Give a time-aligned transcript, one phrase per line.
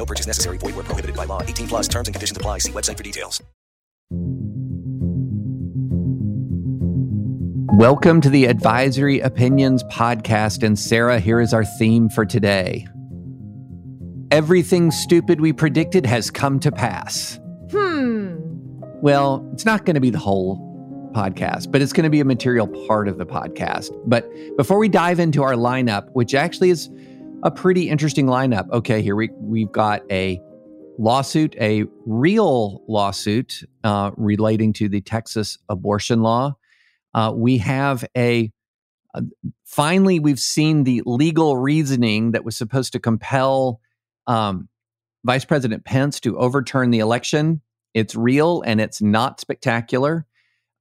[0.00, 0.56] No purchase necessary.
[0.56, 1.42] Void where prohibited by law.
[1.42, 2.56] 18 plus terms and conditions apply.
[2.60, 3.42] See website for details.
[7.76, 10.62] Welcome to the Advisory Opinions Podcast.
[10.62, 12.88] And Sarah, here is our theme for today.
[14.30, 17.38] Everything stupid we predicted has come to pass.
[17.70, 18.36] Hmm.
[19.02, 22.24] Well, it's not going to be the whole podcast, but it's going to be a
[22.24, 23.90] material part of the podcast.
[24.06, 26.88] But before we dive into our lineup, which actually is
[27.42, 28.68] a pretty interesting lineup.
[28.70, 30.40] Okay, here we we've got a
[30.98, 36.56] lawsuit, a real lawsuit uh, relating to the Texas abortion law.
[37.14, 38.52] Uh, we have a
[39.14, 39.22] uh,
[39.64, 43.80] finally we've seen the legal reasoning that was supposed to compel
[44.26, 44.68] um,
[45.24, 47.62] Vice President Pence to overturn the election.
[47.94, 50.26] It's real and it's not spectacular.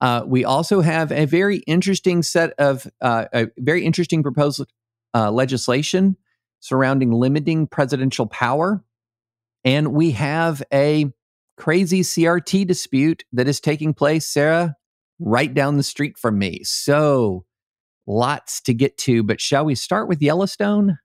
[0.02, 4.72] Uh, we also have a very interesting set of uh, a very interesting proposed
[5.14, 6.16] uh, legislation
[6.60, 8.84] surrounding limiting presidential power.
[9.64, 11.12] And we have a
[11.58, 14.76] crazy CRT dispute that is taking place, Sarah,
[15.20, 16.64] right down the street from me.
[16.64, 17.46] So
[18.08, 20.98] lots to get to, but shall we start with Yellowstone?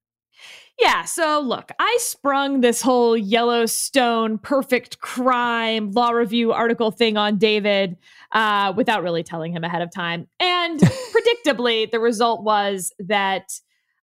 [0.79, 7.39] Yeah, so look, I sprung this whole Yellowstone perfect crime law review article thing on
[7.39, 7.97] David
[8.33, 10.27] uh, without really telling him ahead of time.
[10.41, 10.81] And
[11.47, 13.53] predictably, the result was that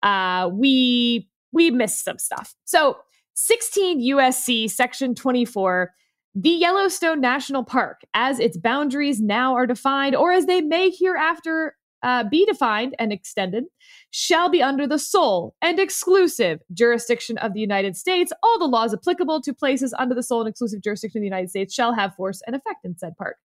[0.02, 2.54] uh, we we missed some stuff.
[2.64, 2.98] So
[3.34, 5.92] 16 USC section 24
[6.40, 11.74] the Yellowstone National Park, as its boundaries now are defined, or as they may hereafter
[12.04, 13.64] uh, be defined and extended,
[14.12, 18.32] shall be under the sole and exclusive jurisdiction of the United States.
[18.42, 21.50] All the laws applicable to places under the sole and exclusive jurisdiction of the United
[21.50, 23.36] States shall have force and effect in said park.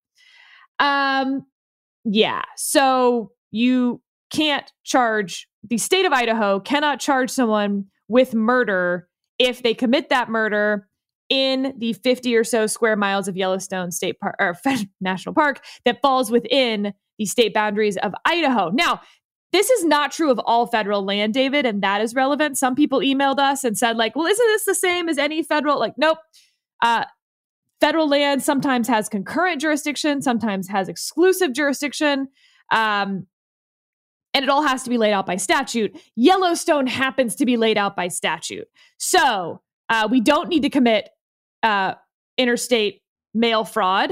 [0.78, 1.48] Um,
[2.04, 9.08] yeah, so you can't charge the state of Idaho cannot charge someone with murder
[9.40, 10.88] if they commit that murder
[11.30, 14.56] in the 50 or so square miles of Yellowstone State Park or
[15.02, 18.70] National Park that falls within the state boundaries of Idaho.
[18.70, 19.02] Now,
[19.52, 22.60] this is not true of all federal land, David, and that is relevant.
[22.60, 25.80] Some people emailed us and said, like, well, isn't this the same as any federal?
[25.80, 26.20] Like, nope.
[26.84, 27.06] Uh,
[27.82, 32.28] federal land sometimes has concurrent jurisdiction, sometimes has exclusive jurisdiction.
[32.72, 33.26] Um,
[34.34, 35.96] and it all has to be laid out by statute.
[36.16, 38.68] Yellowstone happens to be laid out by statute.
[38.98, 41.10] So uh, we don't need to commit
[41.62, 41.96] uh,
[42.38, 43.02] interstate
[43.34, 44.12] mail fraud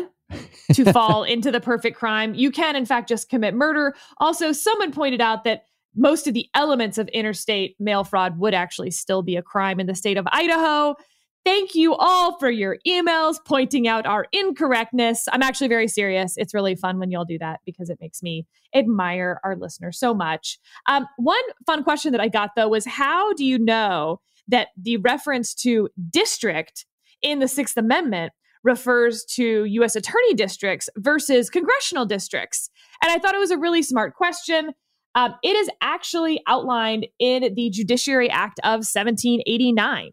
[0.74, 2.34] to fall into the perfect crime.
[2.34, 3.96] You can, in fact, just commit murder.
[4.18, 5.66] Also, someone pointed out that
[5.96, 9.88] most of the elements of interstate mail fraud would actually still be a crime in
[9.88, 10.96] the state of Idaho.
[11.44, 15.28] Thank you all for your emails pointing out our incorrectness.
[15.32, 16.36] I'm actually very serious.
[16.38, 20.14] It's really fun when y'all do that because it makes me admire our listeners so
[20.14, 20.60] much.
[20.88, 24.98] Um, one fun question that I got though was how do you know that the
[24.98, 26.86] reference to district
[27.24, 29.96] in the Sixth Amendment refers to U.S.
[29.96, 32.70] attorney districts versus congressional districts?
[33.02, 34.74] And I thought it was a really smart question.
[35.16, 40.12] Um, it is actually outlined in the Judiciary Act of 1789.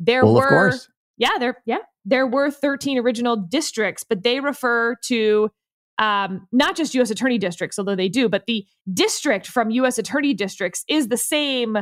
[0.00, 0.72] There well, were,
[1.18, 5.50] yeah, there, yeah, there were 13 original districts, but they refer to
[5.98, 7.10] um, not just U.S.
[7.10, 9.98] attorney districts, although they do, but the district from U.S.
[9.98, 11.76] attorney districts is the same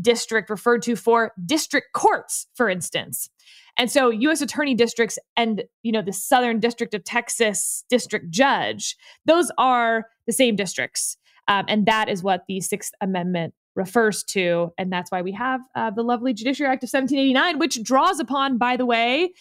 [0.00, 3.28] district referred to for district courts, for instance.
[3.76, 4.40] And so U.S.
[4.40, 8.96] attorney districts and, you know, the Southern District of Texas district judge,
[9.26, 11.16] those are the same districts.
[11.48, 14.72] Um, and that is what the Sixth Amendment refers to.
[14.78, 18.58] And that's why we have uh, the lovely Judiciary Act of 1789, which draws upon,
[18.58, 19.32] by the way,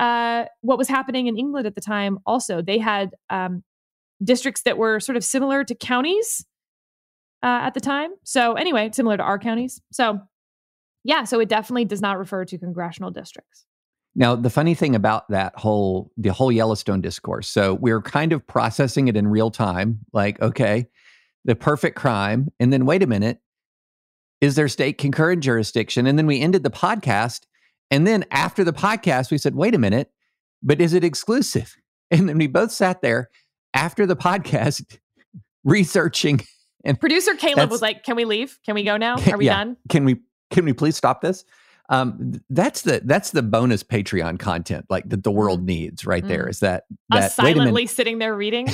[0.00, 2.62] uh, what was happening in England at the time also.
[2.62, 3.62] They had um,
[4.22, 6.44] districts that were sort of similar to counties
[7.42, 8.10] uh, at the time.
[8.24, 9.80] So, anyway, similar to our counties.
[9.92, 10.20] So,
[11.04, 13.66] yeah, so it definitely does not refer to congressional districts.
[14.16, 18.46] Now, the funny thing about that whole the whole Yellowstone discourse, so we're kind of
[18.46, 20.86] processing it in real time, like, okay,
[21.44, 23.40] the perfect crime, and then wait a minute,
[24.44, 26.06] is there state concurrent jurisdiction?
[26.06, 27.46] And then we ended the podcast,
[27.90, 30.10] and then after the podcast, we said, wait a minute,
[30.62, 31.74] but is it exclusive?
[32.10, 33.30] And then we both sat there
[33.72, 34.98] after the podcast
[35.64, 36.42] researching
[36.84, 38.58] and producer Caleb was like, "Can we leave?
[38.64, 39.16] Can we go now?
[39.32, 39.76] Are we yeah, done?
[39.88, 40.20] Can we
[40.50, 41.44] can we please stop this?"
[41.88, 46.44] Um, that's the that's the bonus Patreon content like that the world needs right there.
[46.44, 46.50] Mm.
[46.50, 48.68] Is that Us that wait a silently sitting there reading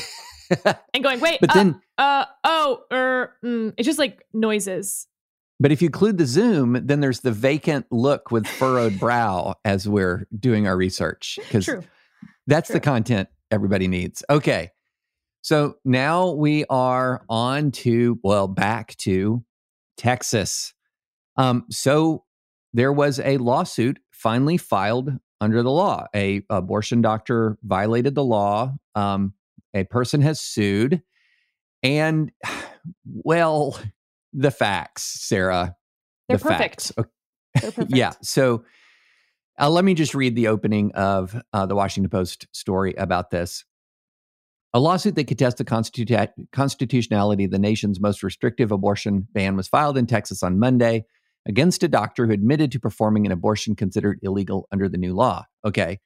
[0.95, 3.73] and going, wait, but uh, then uh, oh, er, mm.
[3.77, 5.07] it's just like noises.
[5.61, 9.87] But if you include the Zoom, then there's the vacant look with furrowed brow as
[9.87, 11.69] we're doing our research because
[12.47, 12.75] that's True.
[12.75, 14.25] the content everybody needs.
[14.31, 14.71] Okay.
[15.43, 19.45] So now we are on to, well, back to
[19.97, 20.75] Texas.
[21.37, 22.25] Um, so
[22.73, 26.07] there was a lawsuit finally filed under the law.
[26.15, 28.75] A abortion doctor violated the law.
[28.95, 29.35] Um,
[29.75, 31.03] a person has sued.
[31.83, 32.33] And
[33.07, 33.79] well,
[34.33, 35.77] the facts, Sarah.
[36.29, 36.61] They're the perfect.
[36.61, 36.93] facts.
[36.97, 37.11] Okay.
[37.61, 37.97] They're perfect.
[37.97, 38.13] Yeah.
[38.23, 38.65] So
[39.59, 43.65] uh, let me just read the opening of uh, the Washington Post story about this.
[44.73, 49.67] A lawsuit that contests the constitu- constitutionality of the nation's most restrictive abortion ban was
[49.67, 51.05] filed in Texas on Monday
[51.47, 55.45] against a doctor who admitted to performing an abortion considered illegal under the new law.
[55.65, 55.99] Okay.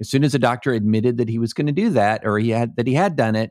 [0.00, 2.50] As soon as a doctor admitted that he was going to do that or he
[2.50, 3.50] had that he had done it,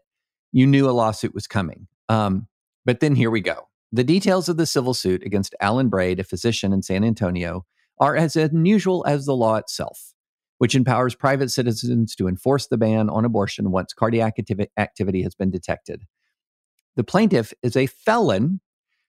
[0.51, 1.87] you knew a lawsuit was coming.
[2.09, 2.47] Um,
[2.85, 3.67] but then here we go.
[3.91, 7.65] The details of the civil suit against Alan Braid, a physician in San Antonio,
[7.99, 10.13] are as unusual as the law itself,
[10.59, 15.35] which empowers private citizens to enforce the ban on abortion once cardiac activi- activity has
[15.35, 16.03] been detected.
[16.95, 18.61] The plaintiff is a felon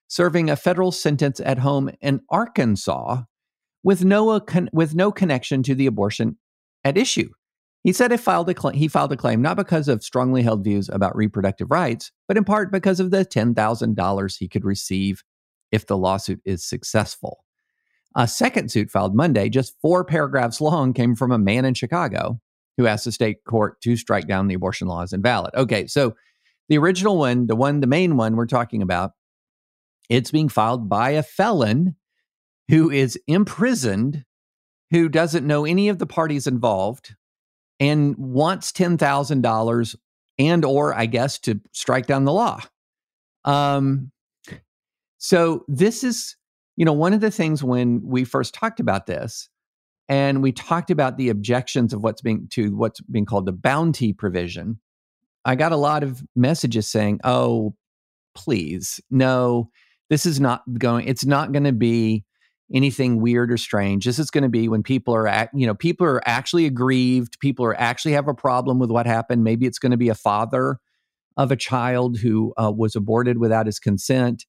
[0.07, 3.23] serving a federal sentence at home in Arkansas
[3.83, 6.37] with no, uh, con- with no connection to the abortion
[6.83, 7.29] at issue.
[7.83, 10.63] He said he filed, a cl- he filed a claim not because of strongly held
[10.63, 15.23] views about reproductive rights, but in part because of the $10,000 he could receive
[15.71, 17.43] if the lawsuit is successful.
[18.15, 22.39] A second suit filed Monday, just four paragraphs long, came from a man in Chicago
[22.77, 25.53] who asked the state court to strike down the abortion law as invalid.
[25.55, 26.15] Okay, so
[26.69, 29.11] the original one, the one, the main one we're talking about,
[30.09, 31.95] it's being filed by a felon
[32.69, 34.23] who is imprisoned,
[34.91, 37.15] who doesn't know any of the parties involved,
[37.83, 39.93] and wants ten thousand dollars
[40.39, 42.61] and or I guess to strike down the law.
[43.43, 44.11] Um,
[45.17, 46.37] so this is,
[46.77, 49.49] you know, one of the things when we first talked about this,
[50.07, 54.13] and we talked about the objections of what's being to what's being called the bounty
[54.13, 54.79] provision.
[55.43, 57.75] I got a lot of messages saying, "Oh,
[58.33, 59.69] please, no,
[60.09, 61.05] this is not going.
[61.05, 62.23] It's not going to be."
[62.73, 64.05] Anything weird or strange.
[64.05, 67.39] This is going to be when people are, act, you know, people are actually aggrieved.
[67.39, 69.43] People are actually have a problem with what happened.
[69.43, 70.79] Maybe it's going to be a father
[71.37, 74.45] of a child who uh, was aborted without his consent.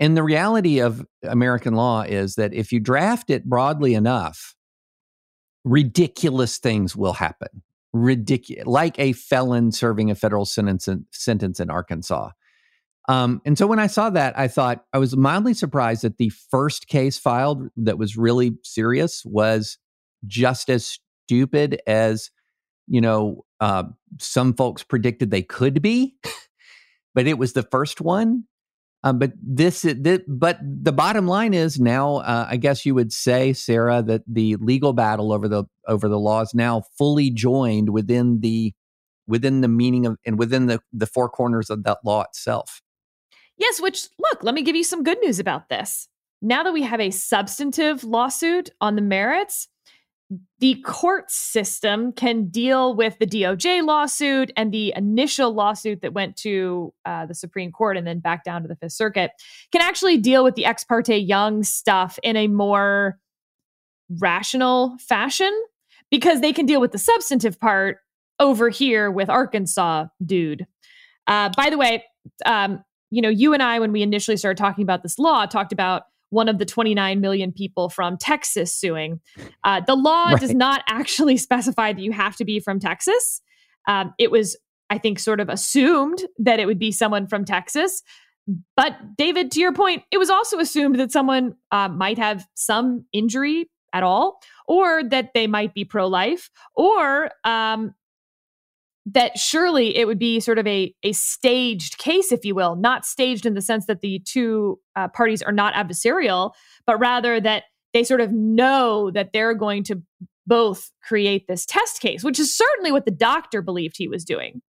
[0.00, 4.54] And the reality of American law is that if you draft it broadly enough,
[5.64, 7.62] ridiculous things will happen.
[7.92, 12.30] Ridiculous, like a felon serving a federal sentence in, sentence in Arkansas.
[13.08, 16.28] Um, and so when I saw that, I thought I was mildly surprised that the
[16.28, 19.78] first case filed that was really serious was
[20.26, 22.30] just as stupid as,
[22.86, 23.84] you know, uh,
[24.20, 26.16] some folks predicted they could be,
[27.14, 28.44] but it was the first one.
[29.04, 33.12] Um, but this, this, but the bottom line is now, uh, I guess you would
[33.12, 37.90] say, Sarah, that the legal battle over the over the law is now fully joined
[37.90, 38.74] within the
[39.28, 42.82] within the meaning of and within the the four corners of that law itself.
[43.58, 46.08] Yes, which, look, let me give you some good news about this.
[46.40, 49.68] Now that we have a substantive lawsuit on the merits,
[50.58, 56.36] the court system can deal with the DOJ lawsuit and the initial lawsuit that went
[56.36, 59.30] to uh, the Supreme Court and then back down to the Fifth Circuit,
[59.72, 63.18] can actually deal with the ex parte Young stuff in a more
[64.20, 65.52] rational fashion
[66.10, 67.98] because they can deal with the substantive part
[68.38, 70.66] over here with Arkansas dude.
[71.26, 72.04] Uh, by the way,
[72.46, 75.72] um, you know, you and I, when we initially started talking about this law, talked
[75.72, 79.20] about one of the 29 million people from Texas suing.
[79.64, 80.40] Uh, the law Right.
[80.40, 83.40] does not actually specify that you have to be from Texas.
[83.86, 84.56] Um, it was,
[84.90, 88.02] I think, sort of assumed that it would be someone from Texas.
[88.76, 93.04] But David, to your point, it was also assumed that someone uh, might have some
[93.12, 97.94] injury at all, or that they might be pro life, or um,
[99.12, 103.06] that surely it would be sort of a, a staged case, if you will, not
[103.06, 106.52] staged in the sense that the two uh, parties are not adversarial,
[106.86, 110.02] but rather that they sort of know that they're going to
[110.46, 114.60] both create this test case, which is certainly what the doctor believed he was doing.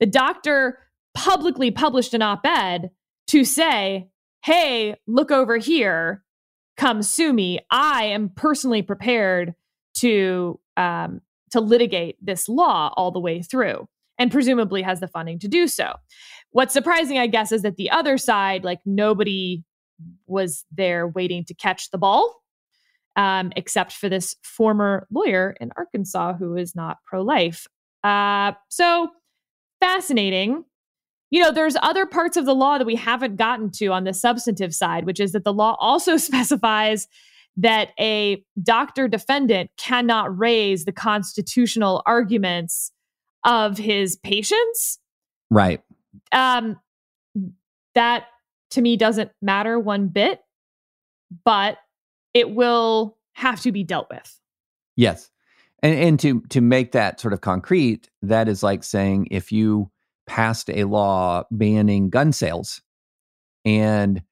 [0.00, 0.78] The doctor
[1.14, 2.90] publicly published an op ed
[3.28, 4.08] to say,
[4.44, 6.24] hey, look over here,
[6.76, 7.60] come sue me.
[7.70, 9.54] I am personally prepared
[9.96, 11.20] to um,
[11.50, 13.88] to litigate this law all the way through
[14.18, 15.94] and presumably has the funding to do so.
[16.50, 19.64] What's surprising, I guess, is that the other side, like nobody
[20.26, 22.34] was there waiting to catch the ball.
[23.16, 27.66] um, except for this former lawyer in Arkansas who is not pro life.
[28.04, 29.08] Uh, so
[29.80, 30.64] fascinating.
[31.30, 34.14] You know, there's other parts of the law that we haven't gotten to on the
[34.14, 37.08] substantive side, which is that the law also specifies
[37.58, 42.92] that a doctor defendant cannot raise the constitutional arguments
[43.44, 44.98] of his patients.
[45.50, 45.82] Right.
[46.32, 46.78] Um,
[47.94, 48.26] that
[48.70, 50.40] to me doesn't matter one bit,
[51.44, 51.78] but
[52.32, 54.38] it will have to be dealt with.
[54.96, 55.30] Yes.
[55.82, 59.90] And and to to make that sort of concrete, that is like saying if you
[60.26, 62.82] passed a law banning gun sales
[63.64, 64.22] and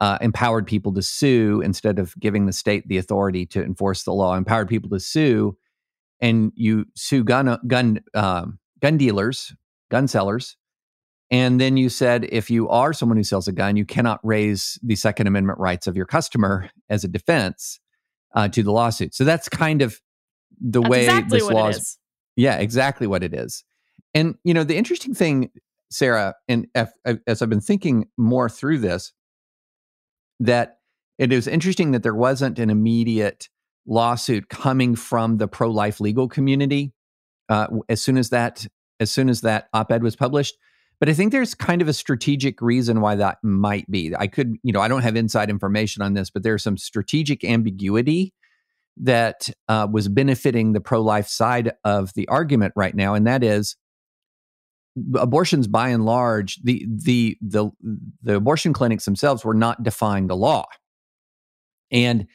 [0.00, 4.12] uh, empowered people to sue instead of giving the state the authority to enforce the
[4.12, 5.56] law, empowered people to sue,
[6.20, 9.54] and you sue gun gun um, gun dealers,
[9.90, 10.56] gun sellers,
[11.30, 14.78] and then you said if you are someone who sells a gun, you cannot raise
[14.82, 17.80] the Second Amendment rights of your customer as a defense
[18.34, 19.14] uh, to the lawsuit.
[19.14, 20.00] So that's kind of
[20.60, 21.76] the That's way exactly this law is.
[21.76, 21.98] is.
[22.36, 23.64] Yeah, exactly what it is.
[24.14, 25.50] And you know, the interesting thing,
[25.90, 26.90] Sarah, and if,
[27.26, 29.12] as I've been thinking more through this,
[30.40, 30.78] that
[31.18, 33.48] it is interesting that there wasn't an immediate
[33.86, 36.92] lawsuit coming from the pro-life legal community
[37.48, 38.66] uh, as soon as that
[38.98, 40.56] as soon as that op-ed was published.
[40.98, 44.14] But I think there's kind of a strategic reason why that might be.
[44.16, 47.44] I could, you know, I don't have inside information on this, but there's some strategic
[47.44, 48.32] ambiguity
[48.96, 53.76] that uh, was benefiting the pro-life side of the argument right now, and that is
[55.14, 57.70] abortions by and large the the the
[58.22, 60.66] the abortion clinics themselves were not defying the law.
[61.90, 62.26] And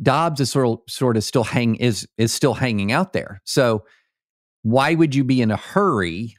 [0.00, 3.40] Dobbs is sort of sort of still hang is is still hanging out there.
[3.44, 3.84] So
[4.62, 6.36] why would you be in a hurry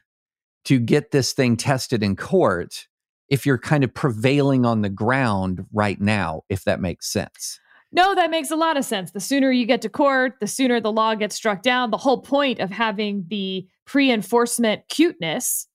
[0.66, 2.86] to get this thing tested in court
[3.28, 7.58] if you're kind of prevailing on the ground right now if that makes sense
[7.90, 9.12] No, that makes a lot of sense.
[9.12, 11.90] The sooner you get to court, the sooner the law gets struck down.
[11.90, 15.66] The whole point of having the pre enforcement cuteness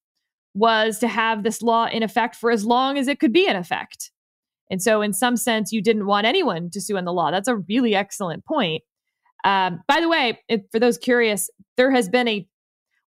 [0.53, 3.55] was to have this law in effect for as long as it could be in
[3.55, 4.11] effect.
[4.69, 7.31] And so, in some sense, you didn't want anyone to sue in the law.
[7.31, 8.83] That's a really excellent point.
[9.43, 12.47] Um, by the way, if, for those curious, there has been a,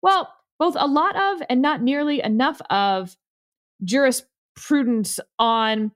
[0.03, 3.17] well, both a lot of and not nearly enough of
[3.85, 5.93] jurisprudence on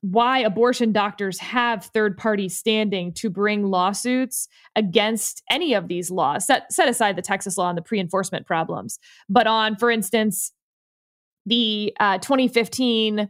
[0.00, 6.46] why abortion doctors have third party standing to bring lawsuits against any of these laws.
[6.46, 10.52] Set, set aside the Texas law and the pre enforcement problems, but on, for instance,
[11.46, 13.28] the uh, 2015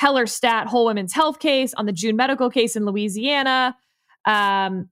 [0.00, 3.76] Hellerstedt Whole Women's Health case, on the June medical case in Louisiana,
[4.26, 4.88] um,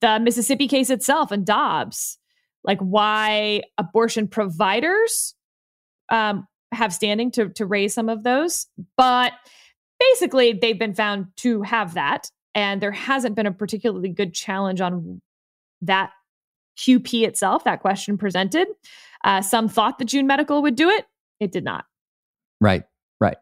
[0.00, 2.18] the Mississippi case itself, and Dobbs.
[2.62, 5.34] Like why abortion providers
[6.10, 8.66] um, have standing to to raise some of those,
[8.96, 9.32] but
[10.12, 14.80] basically they've been found to have that and there hasn't been a particularly good challenge
[14.80, 15.20] on
[15.82, 16.10] that
[16.78, 18.68] qp itself that question presented
[19.24, 21.06] uh, some thought that june medical would do it
[21.40, 21.84] it did not
[22.64, 22.84] Right,
[23.20, 23.36] right.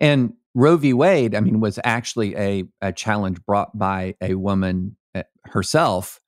[0.00, 0.94] And Roe v.
[0.94, 6.18] Wade, I mean, was actually a, a challenge brought by a woman uh, herself.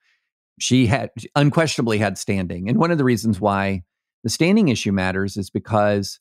[0.61, 2.69] She had unquestionably had standing.
[2.69, 3.83] And one of the reasons why
[4.23, 6.21] the standing issue matters is because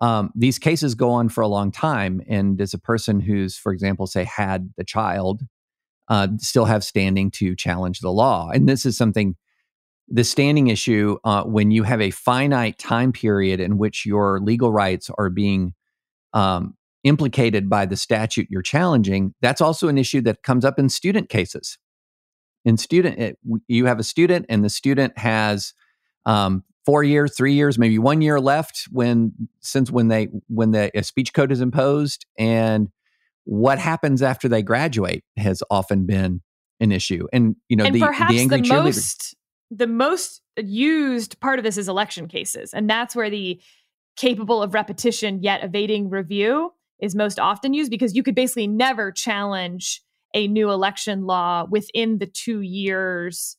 [0.00, 2.22] um, these cases go on for a long time.
[2.28, 5.42] And as a person who's, for example, say, had the child,
[6.08, 8.50] uh, still have standing to challenge the law.
[8.50, 9.36] And this is something
[10.10, 14.72] the standing issue uh, when you have a finite time period in which your legal
[14.72, 15.72] rights are being
[16.32, 20.88] um, implicated by the statute you're challenging that's also an issue that comes up in
[20.88, 21.78] student cases
[22.66, 23.38] in student it,
[23.68, 25.72] you have a student and the student has
[26.26, 30.90] um, four years three years maybe one year left when since when they when the
[30.96, 32.88] a speech code is imposed and
[33.44, 36.40] what happens after they graduate has often been
[36.80, 37.26] an issue.
[37.32, 39.36] And you know and the, perhaps the angry the cheerleader most
[39.70, 43.60] the most used part of this is election cases and that's where the
[44.16, 49.12] capable of repetition yet evading review is most often used because you could basically never
[49.12, 50.02] challenge
[50.34, 53.56] a new election law within the two years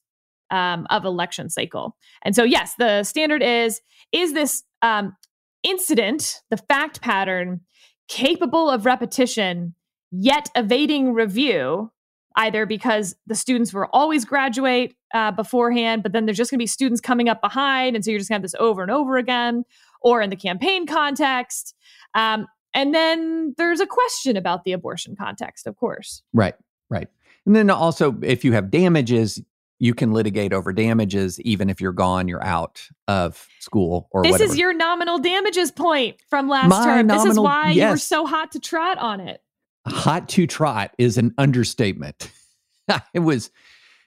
[0.52, 3.82] um, of election cycle and so yes the standard is
[4.12, 5.16] is this um,
[5.64, 7.62] incident the fact pattern
[8.08, 9.74] capable of repetition
[10.12, 11.92] yet evading review
[12.36, 16.64] either because the students were always graduate uh, beforehand, but then there's just going to
[16.64, 17.96] be students coming up behind.
[17.96, 19.64] And so you're just going to have this over and over again,
[20.02, 21.76] or in the campaign context.
[22.14, 26.24] Um, and then there's a question about the abortion context, of course.
[26.34, 26.56] Right,
[26.90, 27.10] right.
[27.46, 29.42] And then also, if you have damages,
[29.82, 34.34] you can litigate over damages, even if you're gone, you're out of school or This
[34.34, 34.52] whatever.
[34.52, 37.08] is your nominal damages point from last My term.
[37.08, 39.42] This is nominal- why you were so hot to trot on it.
[39.88, 42.32] Hot to trot is an understatement.
[43.16, 43.50] it was,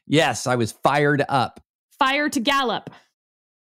[0.07, 1.59] yes, I was fired up.
[1.99, 2.91] Fire to gallop.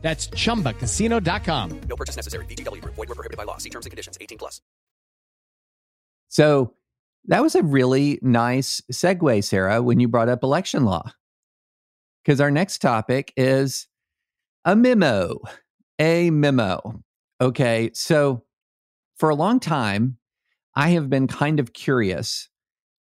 [0.00, 1.80] That's chumbacasino.com.
[1.88, 2.46] No purchase necessary.
[2.46, 2.94] VGW Group.
[2.94, 3.58] Void were prohibited by law.
[3.58, 4.16] See terms and conditions.
[4.20, 4.60] 18 plus.
[6.28, 6.74] So
[7.26, 11.10] that was a really nice segue, Sarah, when you brought up election law.
[12.24, 13.88] Because our next topic is
[14.64, 15.38] a memo.
[15.98, 17.02] A memo.
[17.40, 17.90] Okay.
[17.94, 18.44] So
[19.16, 20.18] for a long time,
[20.74, 22.48] I have been kind of curious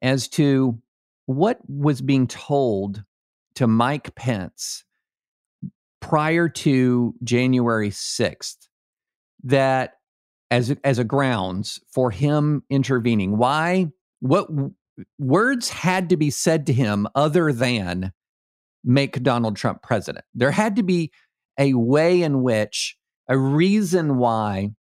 [0.01, 0.81] as to
[1.27, 3.03] what was being told
[3.55, 4.83] to Mike Pence
[6.01, 8.67] prior to January 6th
[9.43, 9.93] that
[10.51, 13.37] as as a grounds for him intervening.
[13.37, 13.87] Why?
[14.19, 14.49] What
[15.19, 18.13] words had to be said to him other than
[18.83, 20.25] make Donald Trump president.
[20.33, 21.11] There had to be
[21.59, 22.95] a way in which
[23.27, 24.71] a reason why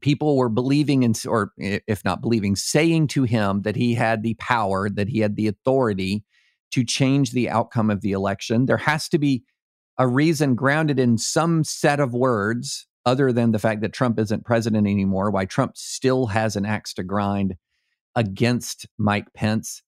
[0.00, 4.34] people were believing in or if not believing saying to him that he had the
[4.34, 6.24] power that he had the authority
[6.70, 8.66] to change the outcome of the election.
[8.66, 9.42] There has to be
[10.00, 14.46] a reason grounded in some set of words other than the fact that Trump isn't
[14.46, 17.54] president anymore, why Trump still has an axe to grind
[18.16, 19.82] against Mike Pence.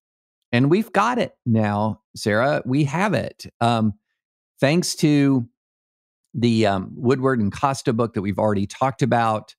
[0.53, 2.63] And we've got it now, Sarah.
[2.67, 3.47] We have it.
[3.63, 3.95] Um,
[4.61, 5.49] thanks to
[6.35, 9.55] the um, Woodward and Costa book that we've already talked about,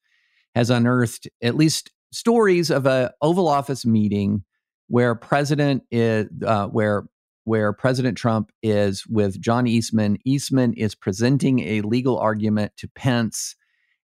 [0.53, 4.43] has unearthed at least stories of a Oval Office meeting
[4.87, 7.05] where President is, uh, where
[7.45, 10.17] where President Trump is with John Eastman.
[10.25, 13.55] Eastman is presenting a legal argument to Pence,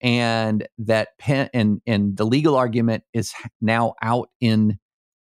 [0.02, 4.80] and that Pen- and and the legal argument is now out in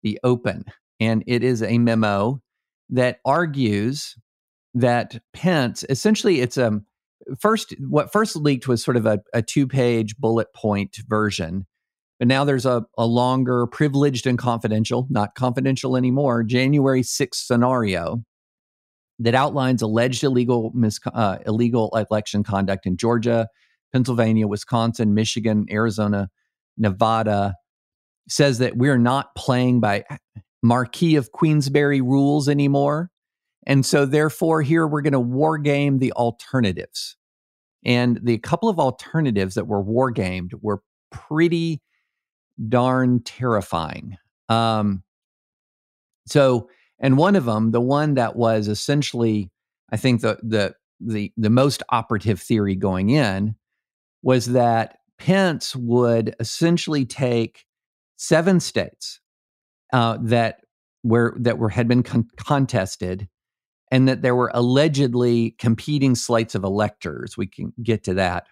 [0.03, 0.65] the open,
[0.99, 2.41] and it is a memo
[2.91, 4.17] that argues
[4.75, 6.81] that Pence essentially it's a
[7.39, 11.67] first what first leaked was sort of a, a two page bullet point version
[12.21, 18.23] but now there's a, a longer, privileged and confidential, not confidential anymore, January 6th scenario
[19.19, 23.49] that outlines alleged illegal mis- uh, illegal election conduct in Georgia,
[23.93, 26.29] Pennsylvania, Wisconsin, Michigan, Arizona,
[26.77, 27.55] Nevada.
[28.29, 30.05] Says that we're not playing by
[30.63, 33.11] Marquis of Queensberry rules anymore.
[33.67, 37.17] And so, therefore, here we're going to war game the alternatives.
[37.85, 41.81] And the couple of alternatives that were war gamed were pretty
[42.69, 44.17] darn terrifying.
[44.49, 45.03] Um,
[46.27, 46.69] so,
[46.99, 49.51] and one of them, the one that was essentially,
[49.93, 53.55] I think the the the the most operative theory going in
[54.23, 57.65] was that Pence would essentially take
[58.17, 59.21] seven states
[59.93, 60.61] uh, that
[61.03, 63.29] were that were had been con- contested,
[63.91, 67.37] and that there were allegedly competing slates of electors.
[67.37, 68.47] We can get to that,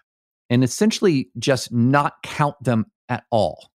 [0.49, 3.69] and essentially just not count them at all.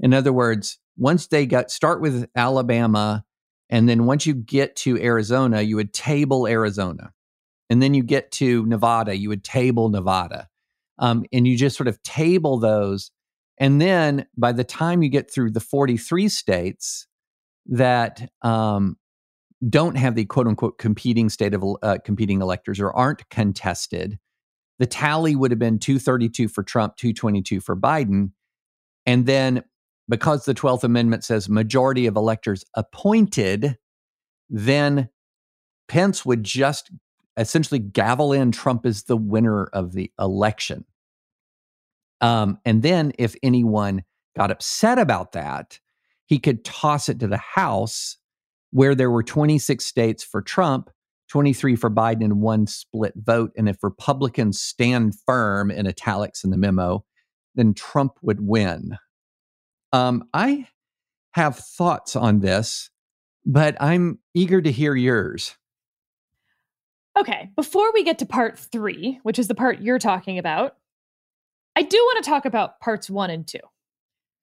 [0.00, 3.24] In other words, once they got start with Alabama,
[3.70, 7.12] and then once you get to Arizona, you would table Arizona,
[7.70, 10.48] and then you get to Nevada, you would table Nevada,
[10.98, 13.10] um, and you just sort of table those.
[13.58, 17.06] And then by the time you get through the 43 states
[17.66, 18.96] that um,
[19.68, 24.18] don't have the quote unquote competing state of uh, competing electors or aren't contested,
[24.78, 28.32] the tally would have been 232 for Trump, 222 for Biden.
[29.06, 29.62] And then
[30.08, 33.78] because the 12th Amendment says majority of electors appointed,
[34.50, 35.08] then
[35.88, 36.90] Pence would just
[37.36, 40.84] essentially gavel in Trump as the winner of the election.
[42.20, 44.04] Um, and then if anyone
[44.36, 45.80] got upset about that,
[46.26, 48.16] he could toss it to the House,
[48.70, 50.90] where there were 26 states for Trump,
[51.28, 53.52] 23 for Biden, and one split vote.
[53.56, 57.04] And if Republicans stand firm in italics in the memo,
[57.54, 58.96] then Trump would win.
[59.94, 60.66] Um, I
[61.34, 62.90] have thoughts on this,
[63.46, 65.54] but I'm eager to hear yours.
[67.16, 70.74] Okay, before we get to part three, which is the part you're talking about,
[71.76, 73.60] I do want to talk about parts one and two.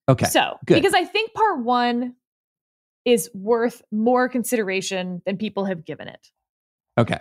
[0.08, 0.26] Okay.
[0.28, 0.76] So, good.
[0.76, 2.16] because I think part one
[3.04, 6.32] is worth more consideration than people have given it.
[6.98, 7.20] Okay.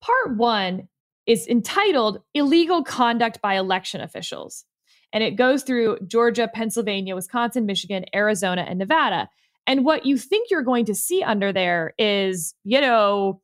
[0.00, 0.88] Part one
[1.26, 4.64] is entitled Illegal Conduct by Election Officials
[5.12, 9.28] and it goes through Georgia, Pennsylvania, Wisconsin, Michigan, Arizona, and Nevada.
[9.66, 13.40] And what you think you're going to see under there is, you know,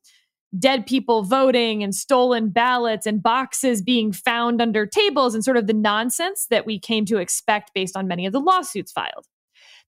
[0.59, 5.66] dead people voting and stolen ballots and boxes being found under tables and sort of
[5.66, 9.27] the nonsense that we came to expect based on many of the lawsuits filed.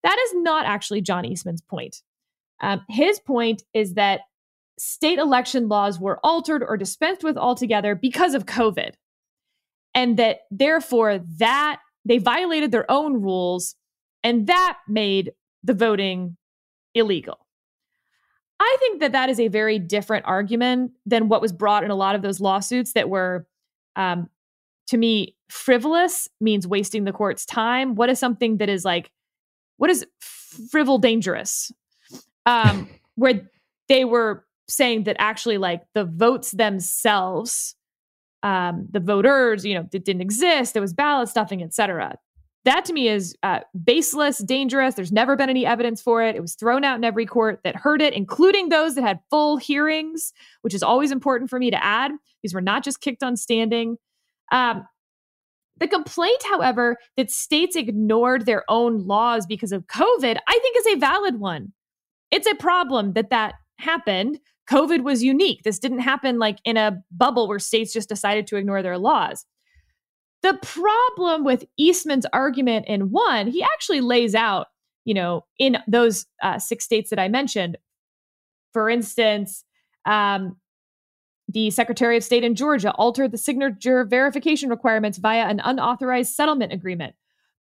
[0.03, 2.03] That is not actually John Eastman's point.
[2.61, 4.23] Um, his point is that
[4.79, 8.93] state election laws were altered or dispensed with altogether because of COVID.
[9.97, 13.75] And that therefore that they violated their own rules
[14.23, 15.33] and that made
[15.65, 16.37] the voting
[16.95, 17.47] illegal.
[18.59, 21.95] I think that that is a very different argument than what was brought in a
[21.95, 23.47] lot of those lawsuits that were,
[23.97, 24.31] um,
[24.89, 27.95] to me, frivolous means wasting the court's time.
[27.95, 29.11] What is something that is like,
[29.77, 30.07] what is
[30.73, 31.71] frivol dangerous?
[32.47, 33.49] Um, where
[33.89, 37.75] they were saying that actually, like the votes themselves,
[38.43, 40.73] um, the voters, you know, it didn't exist.
[40.73, 42.17] There was ballot stuffing, etc.
[42.65, 44.95] That to me is uh, baseless, dangerous.
[44.95, 46.35] There's never been any evidence for it.
[46.35, 49.57] It was thrown out in every court that heard it, including those that had full
[49.57, 52.11] hearings, which is always important for me to add.
[52.43, 53.99] These were not just kicked on standing.
[54.51, 54.85] Um,
[55.79, 60.87] the complaint, however, that states ignored their own laws because of COVID, I think is
[60.87, 61.73] a valid one.
[62.31, 64.41] It's a problem that that happened.
[64.71, 65.63] COVID was unique.
[65.63, 69.45] This didn't happen like in a bubble where states just decided to ignore their laws.
[70.43, 74.67] The problem with Eastman's argument in one, he actually lays out,
[75.05, 77.79] you know, in those uh, six states that I mentioned.
[78.73, 79.65] For instance,
[80.05, 80.57] um,
[81.49, 86.73] the Secretary of State in Georgia altered the signature verification requirements via an unauthorized settlement
[86.73, 87.15] agreement.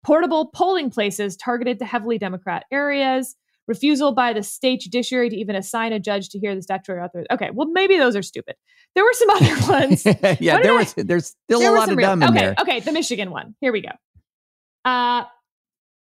[0.04, 3.36] Portable polling places targeted to heavily Democrat areas
[3.67, 7.28] refusal by the state judiciary to even assign a judge to hear the statutory authority.
[7.32, 8.56] Okay, well maybe those are stupid.
[8.95, 10.06] There were some other ones.
[10.39, 12.56] yeah, there was there's still there a lot of real, in okay, there.
[12.60, 13.56] Okay, the Michigan one.
[13.62, 13.91] Here we go.
[14.86, 15.23] Uh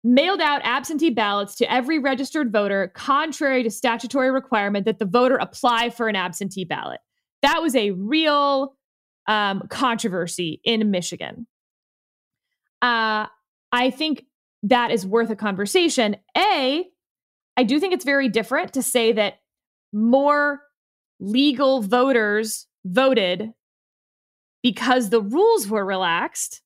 [0.04, 5.36] mailed out absentee ballots to every registered voter contrary to statutory requirement that the voter
[5.36, 7.00] apply for an absentee ballot.
[7.42, 8.76] That was a real
[9.28, 11.48] um, controversy in Michigan.
[12.82, 13.28] Uh,
[13.72, 14.26] I think
[14.64, 16.16] that is worth a conversation.
[16.38, 16.86] A,
[17.60, 19.40] I do think it's very different to say that
[19.92, 20.62] more
[21.20, 23.52] legal voters voted
[24.64, 26.62] because the rules were relaxed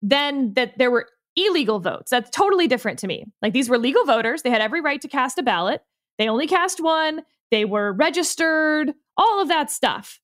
[0.00, 2.10] than that there were illegal votes.
[2.10, 3.26] That's totally different to me.
[3.42, 5.82] Like these were legal voters, they had every right to cast a ballot.
[6.16, 10.18] They only cast one, they were registered, all of that stuff.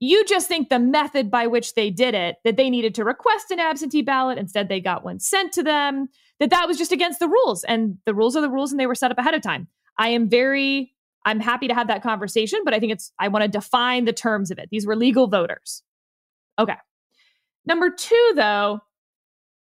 [0.00, 3.50] You just think the method by which they did it, that they needed to request
[3.50, 6.08] an absentee ballot, instead they got one sent to them,
[6.40, 8.86] that that was just against the rules and the rules are the rules and they
[8.86, 9.68] were set up ahead of time.
[9.98, 10.94] I am very
[11.26, 14.12] I'm happy to have that conversation, but I think it's I want to define the
[14.12, 14.68] terms of it.
[14.70, 15.82] These were legal voters.
[16.58, 16.76] Okay.
[17.66, 18.80] Number 2 though,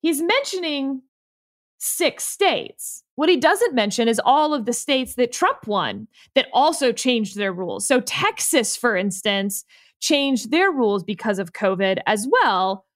[0.01, 1.03] he's mentioning
[1.79, 3.05] six states.
[3.17, 7.37] What he doesn't mention is all of the states that Trump won that also changed
[7.37, 7.87] their rules.
[7.87, 9.67] So Texas, for instance,
[10.05, 12.87] changed their rules because of COVID as well.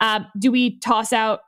[0.00, 1.40] Uh, do we toss out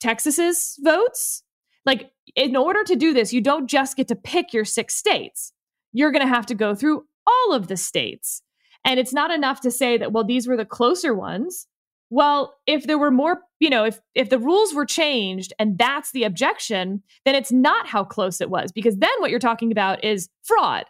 [0.00, 1.42] Texas's votes.
[1.84, 5.52] Like, in order to do this, you don't just get to pick your six states.
[5.92, 8.42] You're going to have to go through all of the states.
[8.84, 11.66] And it's not enough to say that, well, these were the closer ones.
[12.10, 16.12] Well, if there were more, you know, if if the rules were changed and that's
[16.12, 20.04] the objection, then it's not how close it was because then what you're talking about
[20.04, 20.84] is fraud.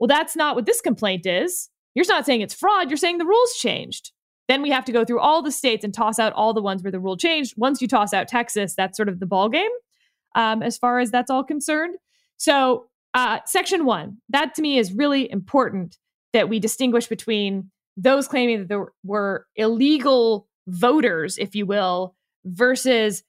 [0.00, 1.68] Well, that's not what this complaint is.
[1.94, 4.12] You're not saying it's fraud, you're saying the rules changed.
[4.48, 6.82] Then we have to go through all the states and toss out all the ones
[6.82, 7.54] where the rule changed.
[7.56, 9.70] Once you toss out Texas, that's sort of the ball game
[10.34, 11.96] um, as far as that's all concerned.
[12.36, 15.98] So, uh, section one, that to me is really important
[16.32, 23.22] that we distinguish between those claiming that there were illegal voters, if you will, versus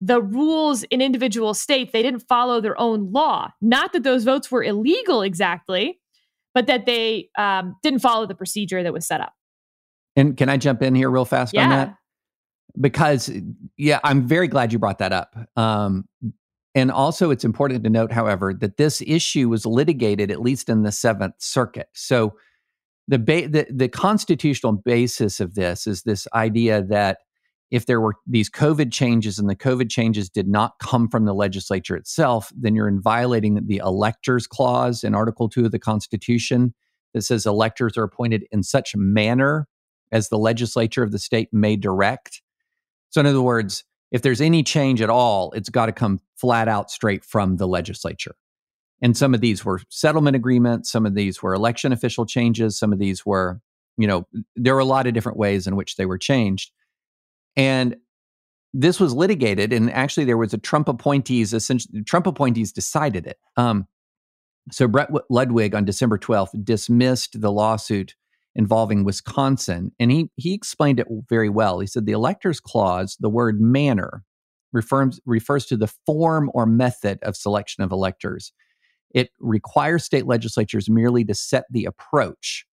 [0.00, 1.92] the rules in individual states.
[1.92, 3.50] They didn't follow their own law.
[3.60, 5.98] Not that those votes were illegal exactly,
[6.54, 9.32] but that they um, didn't follow the procedure that was set up.
[10.16, 11.64] And can I jump in here real fast yeah.
[11.64, 11.96] on that?
[12.80, 13.30] Because,
[13.76, 15.34] yeah, I'm very glad you brought that up.
[15.56, 16.06] Um,
[16.74, 20.82] and also, it's important to note, however, that this issue was litigated at least in
[20.82, 21.88] the Seventh Circuit.
[21.92, 22.34] So,
[23.08, 27.18] the, ba- the the constitutional basis of this is this idea that
[27.72, 31.32] if there were these COVID changes and the COVID changes did not come from the
[31.32, 36.74] legislature itself, then you're in violating the electors clause in Article 2 of the Constitution
[37.14, 39.66] that says electors are appointed in such manner
[40.12, 42.42] as the legislature of the state may direct.
[43.08, 46.68] So, in other words, if there's any change at all, it's got to come flat
[46.68, 48.34] out straight from the legislature.
[49.00, 52.92] And some of these were settlement agreements, some of these were election official changes, some
[52.92, 53.62] of these were,
[53.96, 56.70] you know, there were a lot of different ways in which they were changed.
[57.56, 57.96] And
[58.74, 61.52] this was litigated, and actually, there was a Trump appointees.
[61.52, 63.38] Essentially, Trump appointees decided it.
[63.56, 63.86] Um,
[64.70, 68.14] So Brett Ludwig on December 12th dismissed the lawsuit
[68.54, 71.80] involving Wisconsin, and he he explained it very well.
[71.80, 74.24] He said the electors clause, the word manner,
[74.72, 78.52] refers refers to the form or method of selection of electors.
[79.14, 82.66] It requires state legislatures merely to set the approach.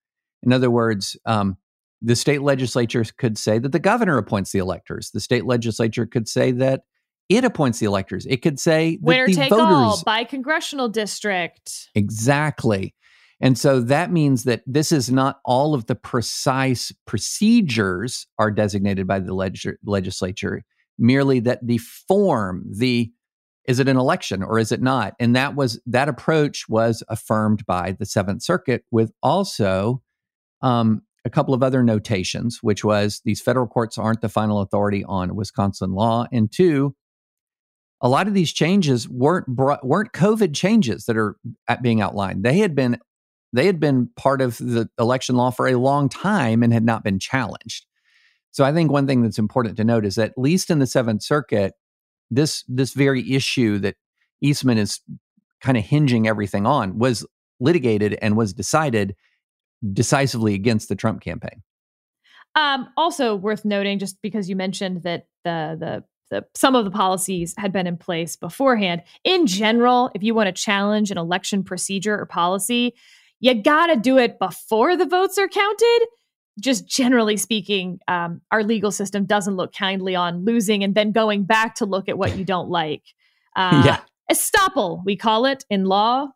[0.44, 1.58] In other words, um,
[2.02, 5.12] the state legislature could say that the governor appoints the electors.
[5.12, 6.82] The state legislature could say that
[7.28, 8.26] it appoints the electors.
[8.26, 11.90] It could say that Winner the take voters all by congressional district.
[11.94, 12.96] Exactly.
[13.42, 19.08] And so that means that this is not all of the precise procedures are designated
[19.08, 20.64] by the leg- legislature,
[20.98, 23.12] merely that the form, the
[23.66, 25.14] is it an election or is it not?
[25.20, 30.02] And that was that approach was affirmed by the Seventh Circuit with also
[30.62, 35.04] um, a couple of other notations, which was these federal courts aren't the final authority
[35.04, 36.96] on Wisconsin law, and two,
[38.02, 41.36] a lot of these changes weren't brought, weren't COVID changes that are
[41.82, 42.44] being outlined.
[42.44, 43.00] They had been
[43.52, 47.04] they had been part of the election law for a long time and had not
[47.04, 47.86] been challenged.
[48.52, 50.88] So I think one thing that's important to note is that at least in the
[50.88, 51.74] Seventh Circuit,
[52.32, 53.96] this this very issue that
[54.42, 55.02] Eastman is
[55.62, 57.26] kind of hinging everything on was
[57.60, 59.16] litigated and was decided
[59.94, 61.62] decisively against the Trump campaign.
[62.56, 66.92] Um, also worth noting, just because you mentioned that the the the, some of the
[66.92, 69.02] policies had been in place beforehand.
[69.24, 72.94] In general, if you want to challenge an election procedure or policy,
[73.40, 76.08] you got to do it before the votes are counted.
[76.60, 81.46] Just generally speaking, um, our legal system doesn't look kindly on losing and then going
[81.46, 83.04] back to look at what you don't like.
[83.56, 84.00] Uh, yeah.
[84.32, 86.28] Estoppel, we call it in law,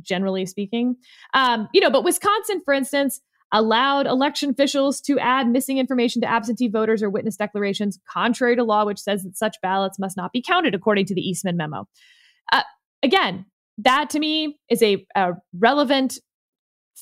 [0.00, 0.96] generally speaking.
[1.34, 3.20] Um, you know, but Wisconsin, for instance,
[3.52, 8.64] allowed election officials to add missing information to absentee voters or witness declarations, contrary to
[8.64, 11.88] law, which says that such ballots must not be counted, according to the Eastman memo.
[12.52, 12.62] Uh,
[13.02, 13.44] again,
[13.78, 16.18] that to me is a, a relevant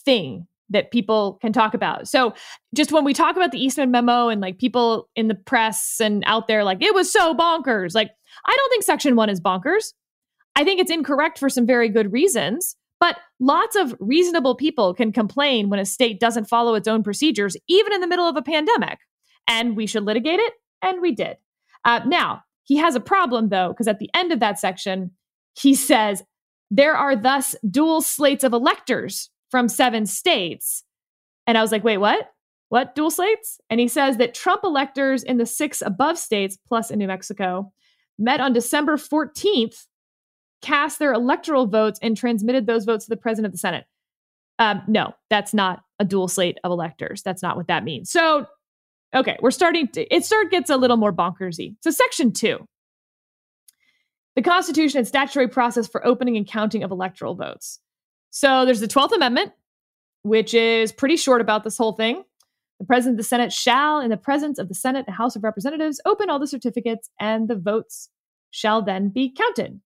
[0.05, 2.09] thing that people can talk about.
[2.09, 2.35] So
[2.75, 6.23] just when we talk about the Eastman memo and like people in the press and
[6.27, 8.11] out there like it was so bonkers, like
[8.45, 9.93] I don't think section 1 is bonkers.
[10.57, 15.13] I think it's incorrect for some very good reasons, but lots of reasonable people can
[15.13, 18.43] complain when a state doesn't follow its own procedures even in the middle of a
[18.43, 18.99] pandemic.
[19.47, 21.37] And we should litigate it and we did.
[21.85, 25.13] Uh, now, he has a problem though because at the end of that section
[25.55, 26.23] he says
[26.71, 30.85] there are thus dual slates of electors from seven states.
[31.47, 32.31] And I was like, wait, what?
[32.69, 33.59] What dual slates?
[33.71, 37.73] And he says that Trump electors in the six above states, plus in New Mexico,
[38.19, 39.87] met on December 14th,
[40.63, 43.87] cast their electoral votes, and transmitted those votes to the president of the Senate.
[44.59, 47.23] Um, no, that's not a dual slate of electors.
[47.23, 48.11] That's not what that means.
[48.11, 48.47] So,
[49.15, 51.77] okay, we're starting to, it start gets a little more bonkersy.
[51.81, 52.67] So, section two
[54.39, 57.81] the Constitution and statutory process for opening and counting of electoral votes.
[58.31, 59.51] So there's the 12th Amendment,
[60.23, 62.23] which is pretty short about this whole thing.
[62.79, 65.43] The President of the Senate shall, in the presence of the Senate and House of
[65.43, 68.11] Representatives, open all the certificates and the votes
[68.53, 69.81] shall then be counted.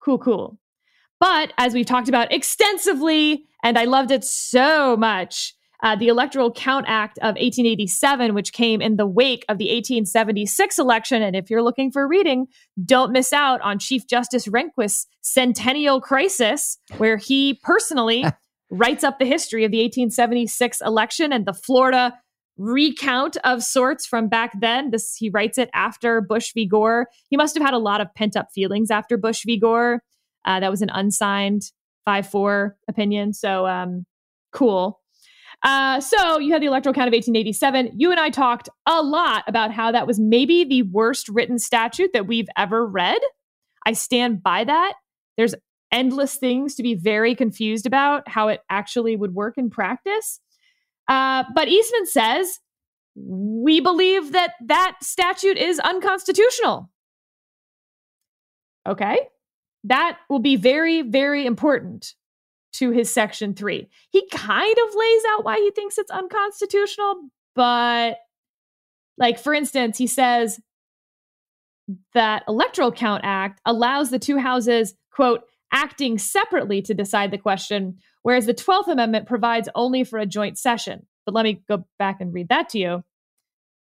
[0.00, 0.58] Cool, cool.
[1.18, 6.52] But as we've talked about extensively, and I loved it so much, uh, the Electoral
[6.52, 11.22] Count Act of 1887, which came in the wake of the 1876 election.
[11.22, 12.46] And if you're looking for reading,
[12.84, 18.24] don't miss out on Chief Justice Rehnquist's Centennial Crisis, where he personally
[18.70, 22.14] writes up the history of the 1876 election and the Florida
[22.60, 24.90] recount of sorts from back then.
[24.90, 26.66] This he writes it after Bush v.
[26.66, 27.08] Gore.
[27.28, 29.58] He must have had a lot of pent up feelings after Bush v.
[29.58, 30.02] Gore.
[30.44, 31.62] Uh, that was an unsigned
[32.04, 33.32] 5 4 opinion.
[33.32, 34.04] So um,
[34.52, 35.00] cool.
[35.62, 37.92] Uh, so you had the electoral count of 1887.
[37.98, 42.12] You and I talked a lot about how that was maybe the worst written statute
[42.12, 43.20] that we've ever read.
[43.84, 44.94] I stand by that.
[45.36, 45.54] There's
[45.92, 50.40] endless things to be very confused about how it actually would work in practice.
[51.10, 52.60] Uh, but Eastman says
[53.16, 56.88] we believe that that statute is unconstitutional.
[58.88, 59.18] Okay.
[59.84, 62.14] That will be very, very important
[62.74, 63.88] to his section three.
[64.10, 67.16] He kind of lays out why he thinks it's unconstitutional,
[67.56, 68.18] but
[69.18, 70.60] like for instance, he says
[72.14, 77.98] that Electoral Count Act allows the two houses, quote, acting separately to decide the question,
[78.22, 81.06] whereas the 12th Amendment provides only for a joint session.
[81.24, 83.04] But let me go back and read that to you.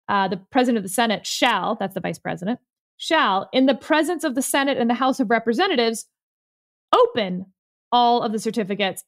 [0.08, 2.60] Uh, the president of the Senate shall, that's the vice president,
[2.98, 6.06] shall, in the presence of the Senate and the House of Representatives,
[6.94, 7.46] open
[7.92, 9.04] all of the certificates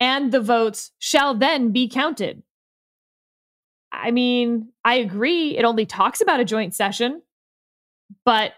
[0.00, 2.42] and the votes shall then be counted.
[3.92, 5.56] I mean, I agree.
[5.56, 7.22] It only talks about a joint session,
[8.24, 8.52] but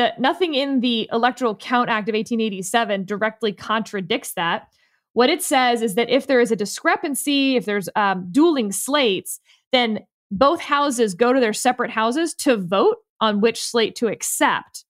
[0.00, 4.68] that nothing in the Electoral Count Act of 1887 directly contradicts that.
[5.12, 9.40] What it says is that if there is a discrepancy, if there's um, dueling slates,
[9.72, 14.86] then both houses go to their separate houses to vote on which slate to accept.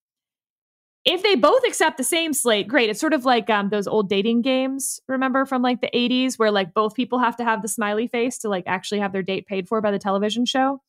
[1.04, 2.88] If they both accept the same slate, great.
[2.88, 6.52] It's sort of like um, those old dating games, remember from like the 80s, where
[6.52, 9.48] like both people have to have the smiley face to like actually have their date
[9.48, 10.80] paid for by the television show.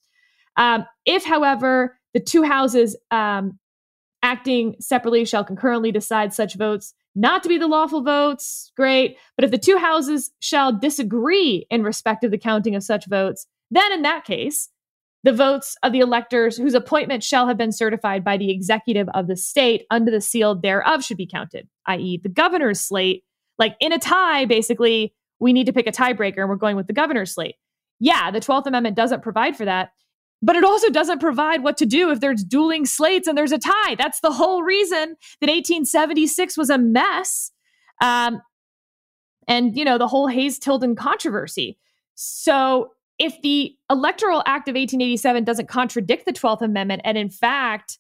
[0.58, 3.58] Um, if, however, the two houses um,
[4.24, 9.18] acting separately shall concurrently decide such votes not to be the lawful votes, great.
[9.36, 13.48] But if the two houses shall disagree in respect of the counting of such votes,
[13.70, 14.70] then in that case,
[15.24, 19.28] the votes of the electors whose appointment shall have been certified by the executive of
[19.28, 23.24] the state under the seal thereof should be counted, i.e., the governor's slate.
[23.60, 26.88] Like in a tie, basically, we need to pick a tiebreaker and we're going with
[26.88, 27.56] the governor's slate.
[28.00, 29.92] Yeah, the 12th Amendment doesn't provide for that,
[30.42, 33.60] but it also doesn't provide what to do if there's dueling slates and there's a
[33.60, 33.96] tie.
[33.96, 37.52] That's the whole reason that 1876 was a mess.
[38.02, 38.42] Um,
[39.48, 41.78] and, you know, the whole Hayes Tilden controversy.
[42.16, 48.00] So if the Electoral Act of 1887 doesn't contradict the 12th Amendment and, in fact,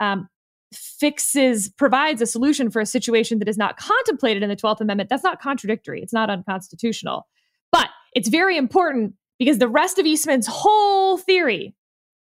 [0.00, 0.28] um,
[0.72, 5.08] fixes, provides a solution for a situation that is not contemplated in the 12th Amendment,
[5.08, 6.02] that's not contradictory.
[6.02, 7.26] It's not unconstitutional.
[7.70, 11.74] But it's very important because the rest of Eastman's whole theory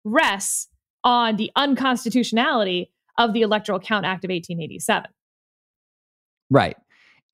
[0.05, 0.68] rests
[1.05, 5.11] on the unconstitutionality of the Electoral Count Act of 1887.
[6.51, 6.77] Right.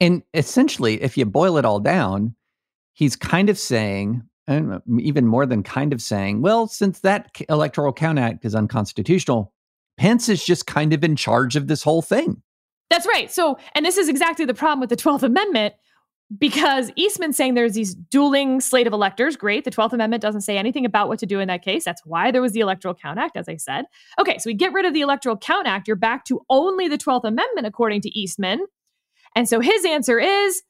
[0.00, 2.34] And essentially, if you boil it all down,
[2.92, 7.92] he's kind of saying and even more than kind of saying, well, since that Electoral
[7.92, 9.52] Count Act is unconstitutional,
[9.98, 12.42] Pence is just kind of in charge of this whole thing.
[12.88, 13.30] That's right.
[13.30, 15.74] So, and this is exactly the problem with the 12th Amendment
[16.36, 19.36] because Eastman's saying there's these dueling slate of electors.
[19.36, 19.64] Great.
[19.64, 21.84] The 12th Amendment doesn't say anything about what to do in that case.
[21.84, 23.86] That's why there was the Electoral Count Act, as I said.
[24.20, 25.88] Okay, so we get rid of the Electoral Count Act.
[25.88, 28.66] You're back to only the 12th Amendment, according to Eastman.
[29.34, 30.62] And so his answer is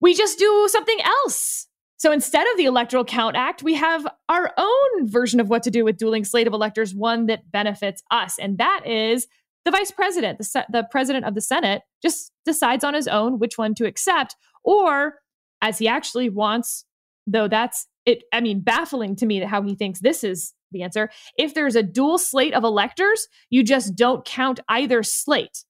[0.00, 1.66] we just do something else.
[1.98, 5.70] So instead of the Electoral Count Act, we have our own version of what to
[5.70, 8.38] do with dueling slate of electors, one that benefits us.
[8.38, 9.26] And that is
[9.64, 13.38] the vice president, the, se- the president of the Senate, just decides on his own
[13.38, 14.36] which one to accept,
[14.66, 15.20] or
[15.62, 16.84] as he actually wants,
[17.26, 18.24] though that's it.
[18.32, 21.10] I mean, baffling to me that how he thinks this is the answer.
[21.38, 25.64] If there's a dual slate of electors, you just don't count either slate.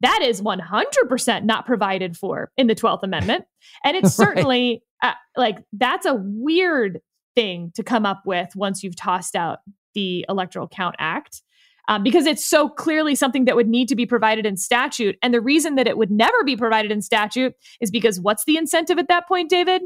[0.00, 3.44] That is 100% not provided for in the 12th Amendment.
[3.84, 7.00] And it's certainly uh, like that's a weird
[7.34, 9.58] thing to come up with once you've tossed out
[9.94, 11.42] the Electoral Count Act.
[11.90, 15.16] Um, because it's so clearly something that would need to be provided in statute.
[15.22, 18.56] And the reason that it would never be provided in statute is because what's the
[18.56, 19.82] incentive at that point, David?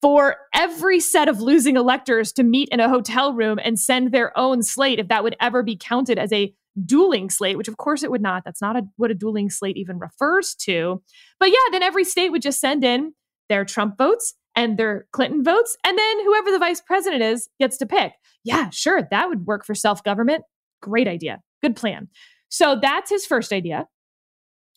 [0.00, 4.36] For every set of losing electors to meet in a hotel room and send their
[4.36, 6.52] own slate, if that would ever be counted as a
[6.84, 8.42] dueling slate, which of course it would not.
[8.44, 11.04] That's not a, what a dueling slate even refers to.
[11.38, 13.12] But yeah, then every state would just send in
[13.48, 15.76] their Trump votes and their Clinton votes.
[15.84, 18.14] And then whoever the vice president is gets to pick.
[18.42, 20.42] Yeah, sure, that would work for self government.
[20.82, 21.40] Great idea.
[21.62, 22.08] Good plan.
[22.48, 23.86] So that's his first idea.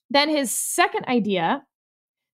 [0.10, 1.64] Then his second idea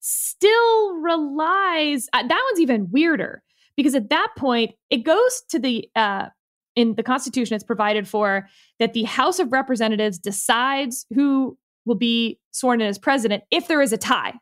[0.01, 3.43] still relies, uh, that one's even weirder
[3.77, 6.27] because at that point, it goes to the, uh,
[6.75, 8.49] in the Constitution, it's provided for
[8.81, 13.83] that the House of Representatives decides who will be sworn in as president if there
[13.83, 14.35] is a tie.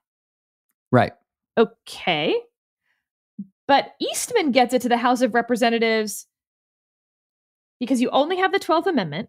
[0.93, 1.13] Right.
[1.59, 2.35] Okay.
[3.69, 6.27] But Eastman gets it to the House of Representatives
[7.79, 9.29] because you only have the 12th Amendment.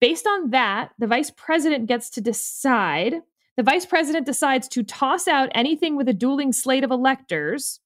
[0.00, 3.14] Based on that, the vice president gets to decide.
[3.56, 7.80] The vice president decides to toss out anything with a dueling slate of electors.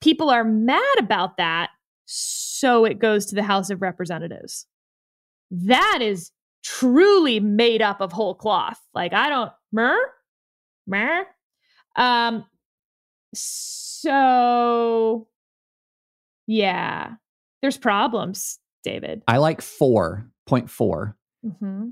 [0.00, 1.70] People are mad about that,
[2.06, 4.66] so it goes to the House of Representatives.
[5.50, 6.30] That is
[6.62, 8.80] truly made up of whole cloth.
[8.94, 9.98] Like I don't mer
[10.86, 11.26] mer.
[11.96, 12.44] Um
[13.34, 15.28] so,
[16.46, 17.12] yeah,
[17.62, 19.22] there's problems, David.
[19.28, 21.14] I like 4.4.
[21.46, 21.88] Mm-hmm.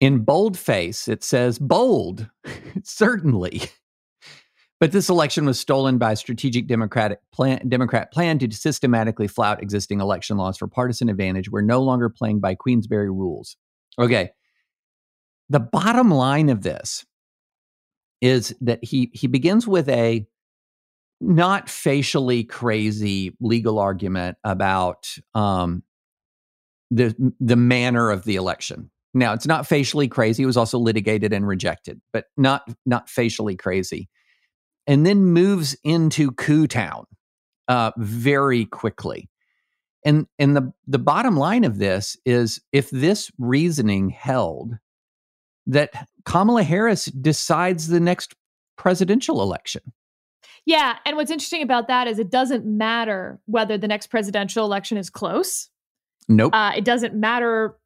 [0.00, 2.28] In boldface, it says bold,
[2.84, 3.62] certainly.
[4.80, 9.60] But this election was stolen by a strategic Democratic plan, Democrat plan to systematically flout
[9.60, 11.50] existing election laws for partisan advantage.
[11.50, 13.56] We're no longer playing by Queensberry rules.
[13.98, 14.30] Okay.
[15.48, 17.04] The bottom line of this
[18.20, 20.26] is that he he begins with a
[21.20, 25.82] not facially crazy legal argument about um,
[26.90, 28.90] the the manner of the election.
[29.14, 30.42] Now, it's not facially crazy.
[30.42, 34.08] It was also litigated and rejected, but not not facially crazy.
[34.86, 37.04] And then moves into coup town
[37.68, 39.28] uh, very quickly.
[40.04, 44.78] And and the the bottom line of this is if this reasoning held
[45.66, 45.90] that
[46.24, 48.34] Kamala Harris decides the next
[48.76, 49.82] presidential election.
[50.64, 50.96] Yeah.
[51.04, 55.10] And what's interesting about that is it doesn't matter whether the next presidential election is
[55.10, 55.68] close.
[56.28, 56.54] Nope.
[56.54, 57.76] Uh, it doesn't matter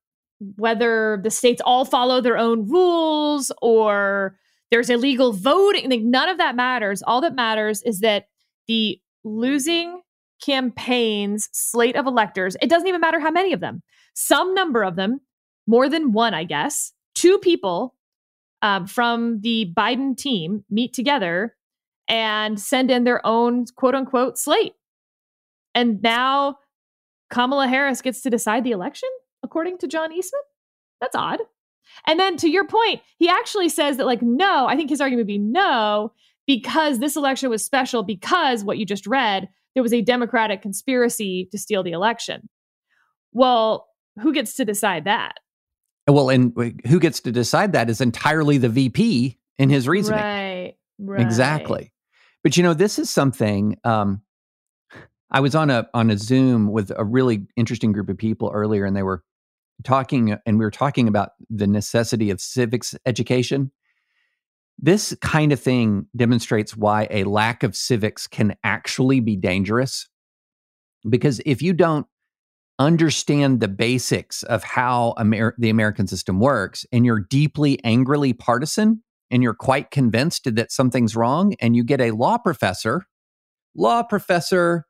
[0.56, 4.36] whether the states all follow their own rules or
[4.70, 5.88] there's illegal voting.
[5.90, 7.02] Like, none of that matters.
[7.02, 8.26] All that matters is that
[8.66, 10.00] the losing
[10.44, 13.82] campaign's slate of electors, it doesn't even matter how many of them,
[14.14, 15.20] some number of them,
[15.66, 17.94] more than one, I guess, two people
[18.62, 21.54] um, from the Biden team meet together
[22.08, 24.74] and send in their own quote unquote slate.
[25.74, 26.58] And now
[27.32, 29.08] Kamala Harris gets to decide the election,
[29.42, 30.42] according to John Eastman.
[31.00, 31.40] That's odd.
[32.06, 35.22] And then to your point, he actually says that, like, no, I think his argument
[35.22, 36.12] would be no,
[36.46, 41.48] because this election was special because what you just read, there was a Democratic conspiracy
[41.50, 42.48] to steal the election.
[43.32, 43.88] Well,
[44.20, 45.36] who gets to decide that?
[46.06, 46.52] Well, and
[46.86, 50.20] who gets to decide that is entirely the VP in his reasoning.
[50.20, 50.74] Right.
[50.98, 51.20] Right.
[51.20, 51.94] Exactly.
[52.42, 54.20] But you know, this is something um
[55.32, 58.84] I was on a on a Zoom with a really interesting group of people earlier
[58.84, 59.24] and they were
[59.82, 63.72] talking uh, and we were talking about the necessity of civics education.
[64.78, 70.08] This kind of thing demonstrates why a lack of civics can actually be dangerous.
[71.08, 72.06] Because if you don't
[72.78, 79.02] understand the basics of how Amer- the American system works and you're deeply angrily partisan
[79.30, 83.06] and you're quite convinced that something's wrong and you get a law professor,
[83.74, 84.86] law professor,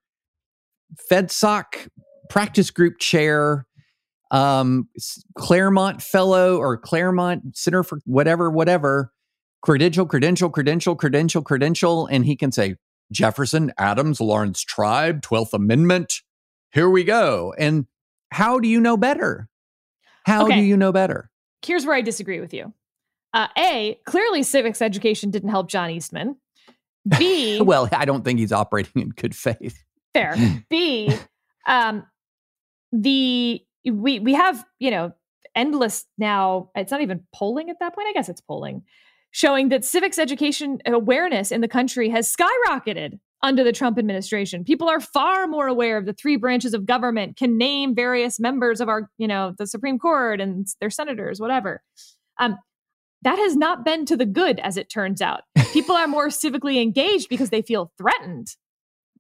[1.11, 1.89] FedSoc
[2.29, 3.67] practice group chair,
[4.31, 4.89] um,
[5.37, 9.13] Claremont fellow or Claremont Center for whatever, whatever,
[9.63, 12.77] credential, credential, credential, credential, credential, and he can say
[13.13, 16.21] Jefferson, Adams, Laurence Tribe, 12th Amendment.
[16.73, 17.53] Here we go.
[17.59, 17.87] And
[18.31, 19.49] how do you know better?
[20.25, 20.57] How Okay.
[20.57, 21.31] do you know better?
[21.65, 22.73] Here's where I disagree with you.
[23.35, 26.37] Uh, a, clearly civics education didn't help John Eastman.
[27.19, 29.83] B, Well, I don't think he's operating in good faith.
[30.15, 30.37] Fair.
[30.71, 31.15] B,
[31.67, 32.05] um,
[32.93, 35.13] the we we have you know
[35.55, 36.71] endless now.
[36.75, 38.09] It's not even polling at that point.
[38.09, 38.83] I guess it's polling,
[39.31, 44.63] showing that civics education awareness in the country has skyrocketed under the Trump administration.
[44.65, 48.81] People are far more aware of the three branches of government, can name various members
[48.81, 51.83] of our you know the Supreme Court and their senators, whatever.
[52.39, 52.57] Um,
[53.23, 55.43] that has not been to the good, as it turns out.
[55.73, 58.49] People are more civically engaged because they feel threatened.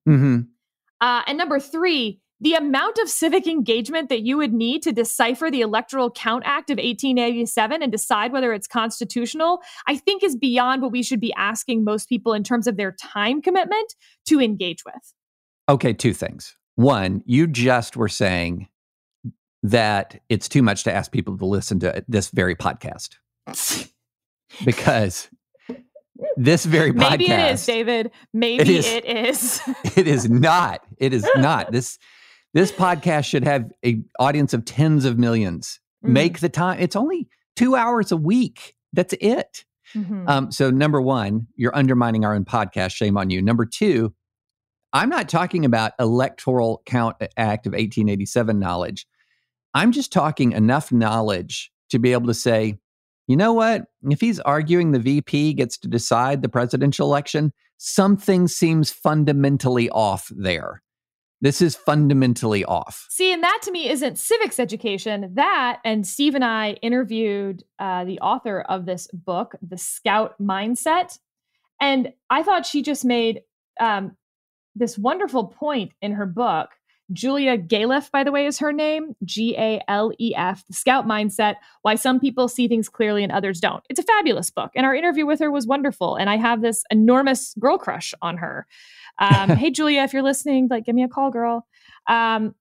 [0.05, 0.41] hmm
[1.03, 5.51] Uh, and number three, the amount of civic engagement that you would need to decipher
[5.51, 10.81] the Electoral Count Act of 1887 and decide whether it's constitutional, I think is beyond
[10.81, 13.95] what we should be asking most people in terms of their time commitment
[14.27, 15.15] to engage with.
[15.69, 16.57] Okay, two things.
[16.77, 18.69] One, you just were saying
[19.63, 23.17] that it's too much to ask people to listen to this very podcast
[24.65, 25.29] because
[26.37, 28.11] this very podcast Maybe it is, David.
[28.33, 28.87] Maybe is.
[28.87, 29.61] it is.
[29.97, 30.83] it is not.
[30.99, 31.73] It is not.
[31.73, 31.99] This
[32.55, 36.09] this podcast should have a audience of tens of 1000000s Mhm.
[36.11, 36.81] Make the time.
[36.81, 38.75] It's only two hours a week.
[38.93, 39.65] That's it.
[39.95, 40.29] Mhm.
[40.29, 42.91] Um, so number one, you're undermining our own podcast.
[42.93, 43.41] Shame on you.
[43.41, 44.13] Number two,
[44.93, 49.07] I'm not talking about Electoral Count Act of 1887 knowledge.
[49.75, 52.79] I'm just talking enough knowledge to be able to say,
[53.33, 53.87] you know what?
[54.11, 60.31] If he's arguing the VP gets to decide the presidential election, something seems fundamentally off
[60.37, 60.83] there.
[61.41, 63.07] This is fundamentally off.
[63.09, 65.31] See, and that to me isn't civics education.
[65.33, 71.19] That, and Steve and I interviewed uh, the author of this book, The Scout Mindset.
[71.81, 73.41] And I thought she just made
[73.81, 74.15] um,
[74.75, 76.69] this wonderful point in her book.
[77.13, 81.07] Julia Galef, by the way, is her name G A L E F, The Scout
[81.07, 83.83] Mindset Why Some People See Things Clearly and Others Don't.
[83.89, 84.71] It's a fabulous book.
[84.75, 86.17] And our interview with her was wonderful.
[86.17, 88.67] And I have this enormous girl crush on her.
[89.19, 91.67] Um, hey, Julia, if you're listening, like, give me a call, girl.
[92.09, 92.55] Um,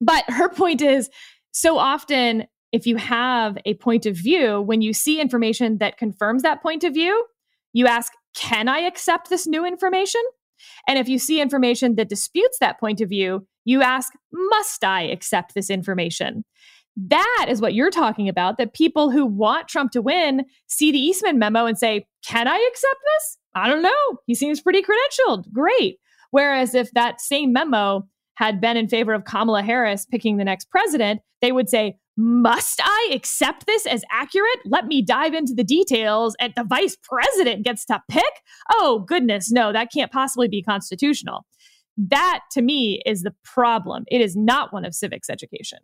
[0.00, 1.08] but her point is
[1.52, 6.42] so often, if you have a point of view, when you see information that confirms
[6.42, 7.24] that point of view,
[7.72, 10.22] you ask, Can I accept this new information?
[10.88, 15.02] And if you see information that disputes that point of view, you ask, Must I
[15.02, 16.44] accept this information?
[16.96, 18.56] That is what you're talking about.
[18.58, 22.56] That people who want Trump to win see the Eastman memo and say, Can I
[22.70, 23.38] accept this?
[23.54, 24.18] I don't know.
[24.26, 25.50] He seems pretty credentialed.
[25.52, 25.98] Great.
[26.30, 30.68] Whereas if that same memo had been in favor of Kamala Harris picking the next
[30.70, 34.60] president, they would say, Must I accept this as accurate?
[34.64, 38.22] Let me dive into the details, and the vice president gets to pick?
[38.70, 41.44] Oh, goodness, no, that can't possibly be constitutional.
[41.96, 44.04] That to me is the problem.
[44.08, 45.78] It is not one of civics education.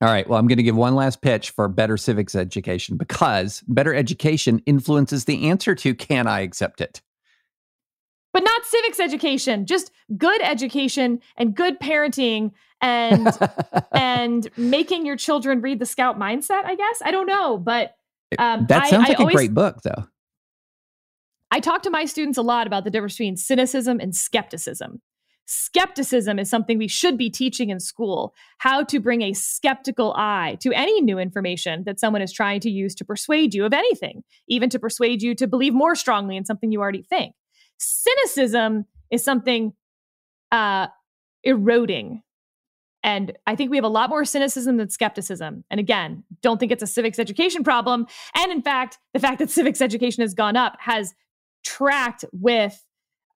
[0.00, 0.28] All right.
[0.28, 4.60] Well, I'm going to give one last pitch for better civics education because better education
[4.66, 7.00] influences the answer to can I accept it?
[8.32, 13.28] But not civics education, just good education and good parenting and
[13.92, 17.02] and making your children read the scout mindset, I guess.
[17.04, 17.94] I don't know, but
[18.38, 20.06] um, that sounds I like always- a great book, though.
[21.50, 25.02] I talk to my students a lot about the difference between cynicism and skepticism.
[25.44, 30.56] Skepticism is something we should be teaching in school how to bring a skeptical eye
[30.60, 34.22] to any new information that someone is trying to use to persuade you of anything,
[34.48, 37.34] even to persuade you to believe more strongly in something you already think.
[37.82, 39.72] Cynicism is something
[40.50, 40.86] uh,
[41.44, 42.22] eroding.
[43.04, 45.64] And I think we have a lot more cynicism than skepticism.
[45.70, 48.06] And again, don't think it's a civics education problem.
[48.36, 51.12] And in fact, the fact that civics education has gone up has
[51.64, 52.84] tracked with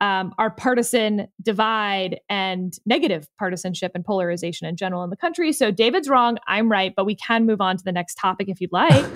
[0.01, 5.53] um, our partisan divide and negative partisanship and polarization in general in the country.
[5.53, 8.61] So David's wrong, I'm right, but we can move on to the next topic if
[8.61, 9.05] you'd like.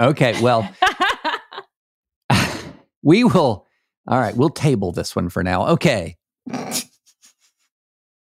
[0.00, 0.40] Okay.
[0.40, 0.68] Well,
[3.02, 3.66] we will.
[4.08, 4.36] All right.
[4.36, 5.68] We'll table this one for now.
[5.68, 6.16] Okay.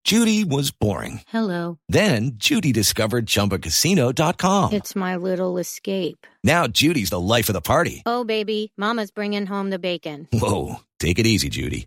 [0.05, 1.21] Judy was boring.
[1.29, 1.79] Hello.
[1.89, 4.73] Then Judy discovered ChumbaCasino.com.
[4.73, 6.27] It's my little escape.
[6.43, 8.03] Now Judy's the life of the party.
[8.05, 10.27] Oh, baby, Mama's bringing home the bacon.
[10.33, 11.87] Whoa, take it easy, Judy.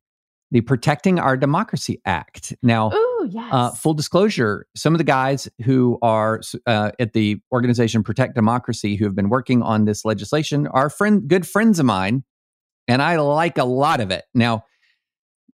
[0.51, 2.53] the Protecting Our Democracy Act.
[2.61, 3.49] Now, Ooh, yes.
[3.51, 8.95] Uh, full disclosure: some of the guys who are uh, at the organization Protect Democracy,
[8.95, 12.23] who have been working on this legislation, are friend, good friends of mine,
[12.87, 14.25] and I like a lot of it.
[14.33, 14.65] Now,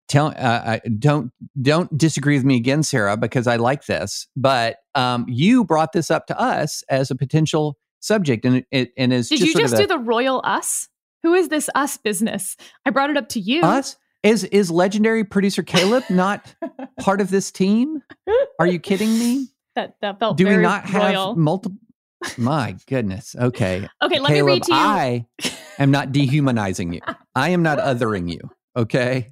[0.08, 1.32] tell uh, I- don't
[1.62, 4.28] don't disagree with me again, Sarah, because I like this.
[4.36, 9.14] But um, you brought this up to us as a potential subject, and it and
[9.14, 10.90] is Did just you just of do the royal us?
[11.24, 12.58] Who is this us business?
[12.86, 13.62] I brought it up to you.
[13.62, 13.96] us.
[14.24, 16.54] Is is legendary producer Caleb not
[17.00, 18.04] part of this team?
[18.60, 19.48] Are you kidding me?
[19.76, 21.36] That that felt Do we not have royal.
[21.36, 21.78] multiple?
[22.38, 23.36] My goodness.
[23.40, 23.88] Okay.
[24.04, 24.78] Okay, let me read to you.
[24.78, 25.26] I
[25.80, 27.02] am not dehumanizing you.
[27.36, 28.40] I am not othering you.
[28.76, 29.30] Okay.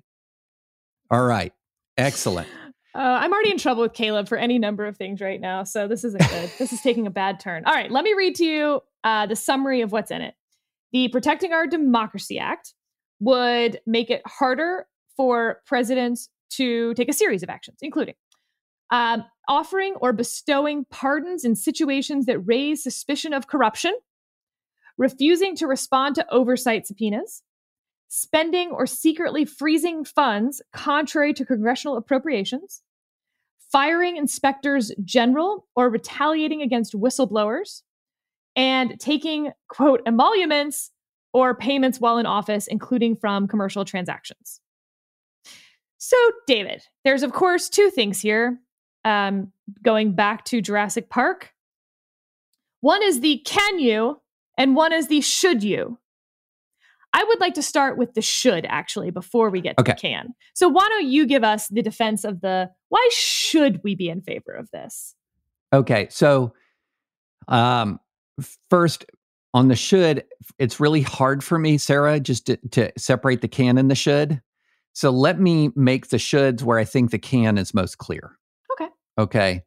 [1.12, 1.54] All right.
[1.98, 2.48] Excellent.
[2.96, 5.88] Uh, I'm already in trouble with Caleb for any number of things right now, so
[5.88, 6.50] this isn't good.
[6.58, 7.64] this is taking a bad turn.
[7.66, 10.34] All right, let me read to you uh, the summary of what's in it.
[10.92, 12.74] The Protecting Our Democracy Act
[13.20, 18.16] would make it harder for presidents to take a series of actions, including
[18.92, 23.94] um, offering or bestowing pardons in situations that raise suspicion of corruption,
[24.98, 27.44] refusing to respond to oversight subpoenas,
[28.08, 32.82] spending or secretly freezing funds contrary to congressional appropriations,
[33.72, 37.84] firing inspectors general or retaliating against whistleblowers,
[38.56, 40.92] and taking, quote, emoluments
[41.34, 44.60] or payments while in office, including from commercial transactions.
[45.98, 46.16] So,
[46.48, 48.60] David, there's of course two things here.
[49.06, 49.52] Um,
[49.84, 51.54] going back to Jurassic Park,
[52.82, 54.22] one is the can you,
[54.58, 55.98] and one is the should you.
[57.14, 59.94] I would like to start with the should actually before we get to Okay.
[59.94, 60.36] the can.
[60.54, 64.22] So why don't you give us the defense of the why should we be in
[64.22, 65.16] favor of this?
[65.74, 66.08] Okay.
[66.12, 66.54] So,
[67.48, 68.00] um,
[68.70, 69.06] first
[69.54, 70.24] on the should,
[70.58, 74.42] it's really hard for me, Sarah, just to, to separate the can and the should.
[74.94, 78.38] So let me make the shoulds where I think the can is most clear.
[78.74, 78.90] Okay.
[79.18, 79.64] Okay.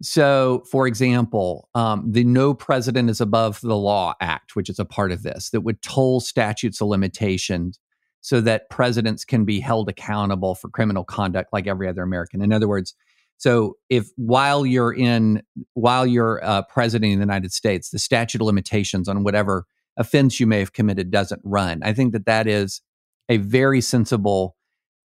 [0.00, 4.84] So, for example, um, the No President is Above the Law Act, which is a
[4.84, 7.80] part of this, that would toll statutes of limitations
[8.20, 12.42] so that presidents can be held accountable for criminal conduct like every other American.
[12.42, 12.94] In other words,
[13.38, 15.42] so if while you're in,
[15.74, 19.64] while you're uh, president of the United States, the statute of limitations on whatever
[19.96, 22.82] offense you may have committed doesn't run, I think that that is
[23.28, 24.56] a very sensible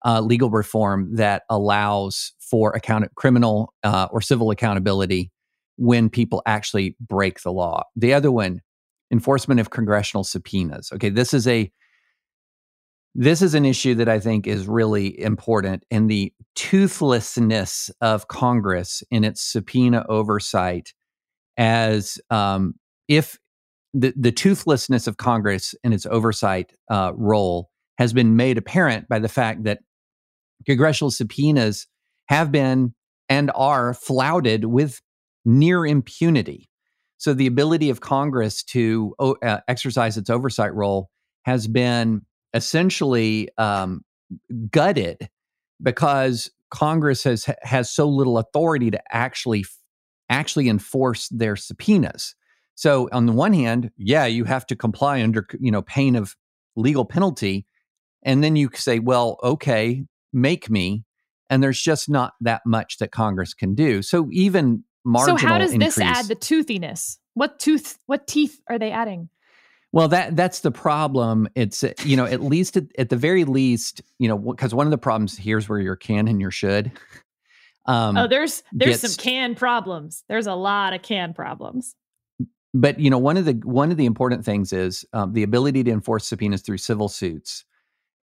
[0.03, 5.31] uh, legal reform that allows for account criminal uh, or civil accountability
[5.77, 7.84] when people actually break the law.
[7.95, 8.61] The other one,
[9.11, 10.91] enforcement of congressional subpoenas.
[10.91, 11.71] Okay, this is a
[13.16, 19.03] this is an issue that I think is really important in the toothlessness of Congress
[19.11, 20.93] in its subpoena oversight.
[21.57, 22.74] As um,
[23.07, 23.38] if
[23.93, 29.20] the, the toothlessness of Congress in its oversight uh, role has been made apparent by
[29.20, 29.80] the fact that
[30.66, 31.86] congressional subpoenas
[32.28, 32.95] have been
[33.30, 35.01] and are flouted with
[35.45, 36.70] near impunity.
[37.18, 41.09] So the ability of Congress to uh, exercise its oversight role
[41.43, 42.24] has been
[42.54, 44.04] essentially um,
[44.70, 45.30] gutted
[45.82, 49.66] because Congress has has so little authority to actually
[50.30, 52.36] actually enforce their subpoenas.
[52.76, 56.36] So on the one hand, yeah, you have to comply under you know pain of
[56.76, 57.68] legal penalty,
[58.24, 61.04] and then you say, well, okay, make me,
[61.49, 64.01] and there's just not that much that Congress can do.
[64.01, 65.38] So even marginal.
[65.38, 67.20] So how does increase, this add the toothiness?
[67.36, 67.99] What tooth?
[68.08, 69.30] What teeth are they adding?
[69.93, 71.47] Well, that that's the problem.
[71.55, 74.87] It's uh, you know at least at, at the very least you know because one
[74.87, 76.91] of the problems here's where your can and your should.
[77.85, 80.23] Um, oh, there's there's gets, some can problems.
[80.27, 81.95] There's a lot of can problems.
[82.73, 85.83] But you know one of the one of the important things is um, the ability
[85.83, 87.63] to enforce subpoenas through civil suits,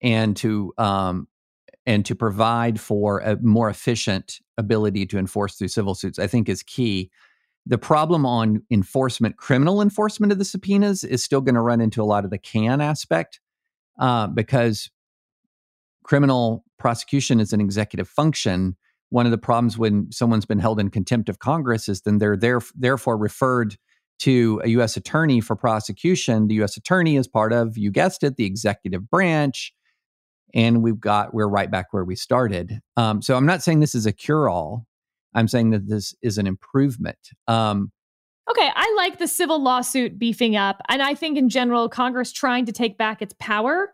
[0.02, 1.28] and to um,
[1.86, 6.18] and to provide for a more efficient ability to enforce through civil suits.
[6.18, 7.12] I think is key
[7.70, 12.02] the problem on enforcement, criminal enforcement of the subpoenas, is still going to run into
[12.02, 13.40] a lot of the can aspect
[14.00, 14.90] uh, because
[16.04, 18.76] criminal prosecution is an executive function.
[19.12, 22.36] One of the problems when someone's been held in contempt of Congress is then they're
[22.36, 23.78] there, therefore referred
[24.20, 24.98] to a U.S.
[24.98, 26.48] attorney for prosecution.
[26.48, 26.76] The U.S.
[26.76, 29.74] attorney is part of, you guessed it, the executive branch.
[30.56, 32.80] And we've got, we're right back where we started.
[32.98, 34.88] Um, so I'm not saying this is a cure all.
[35.34, 37.18] I'm saying that this is an improvement.
[37.48, 37.92] Um,
[38.50, 42.66] okay, I like the civil lawsuit beefing up, and I think in general, Congress trying
[42.66, 43.94] to take back its power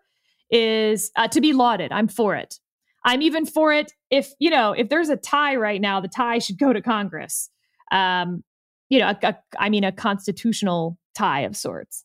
[0.50, 1.92] is uh, to be lauded.
[1.92, 2.60] I'm for it.
[3.04, 6.40] I'm even for it if you know if there's a tie right now, the tie
[6.40, 7.50] should go to Congress.
[7.92, 8.44] Um,
[8.90, 12.04] you know, a, a, I mean, a constitutional tie of sorts.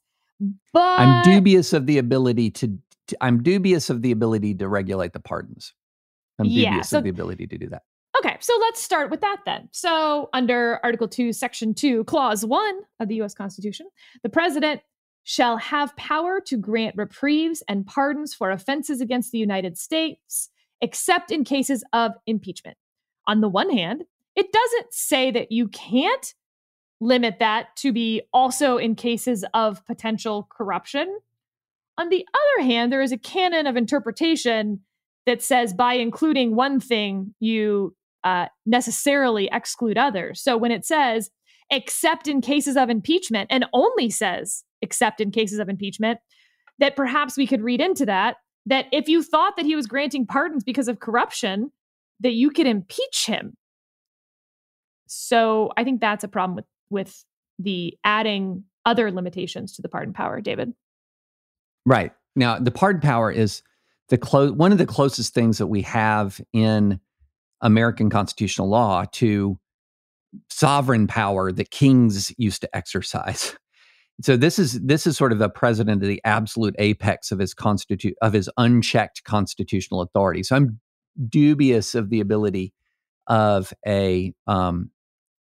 [0.73, 2.79] But I'm dubious of the ability to.
[3.09, 5.75] to I'm dubious of the ability to regulate the pardons.
[6.39, 7.83] I'm dubious yeah, so, of the ability to do that.
[8.19, 9.69] Okay, so let's start with that then.
[9.73, 13.87] So, under Article 2, Section 2, Clause 1 of the US Constitution,
[14.23, 14.81] the president
[15.25, 20.51] shall have power to grant reprieves and pardons for offenses against the United States,
[20.81, 22.77] except in cases of impeachment.
[23.27, 24.05] On the one hand,
[24.35, 26.35] it doesn't say that you can't
[27.01, 31.19] limit that to be also in cases of potential corruption.
[31.97, 34.81] On the other hand, there is a canon of interpretation
[35.27, 37.95] that says by including one thing, you
[38.25, 40.43] uh, necessarily exclude others.
[40.43, 41.31] So when it says,
[41.71, 46.19] except in cases of impeachment, and only says, except in cases of impeachment,
[46.79, 50.27] that perhaps we could read into that, that if you thought that he was granting
[50.27, 51.71] pardons because of corruption,
[52.21, 53.57] that you could impeach him.
[55.07, 57.25] So I think that's a problem with, with
[57.59, 60.73] the adding other limitations to the pardon power, David.
[61.87, 62.13] Right.
[62.37, 63.63] Now, the pardon power is
[64.09, 67.01] the close one of the closest things that we have in
[67.63, 69.59] American constitutional law to
[70.49, 73.57] sovereign power that kings used to exercise.
[74.23, 77.55] So this is this is sort of the president at the absolute apex of his
[77.55, 80.43] constitu- of his unchecked constitutional authority.
[80.43, 80.79] So I'm
[81.29, 82.75] dubious of the ability
[83.29, 84.91] of a um,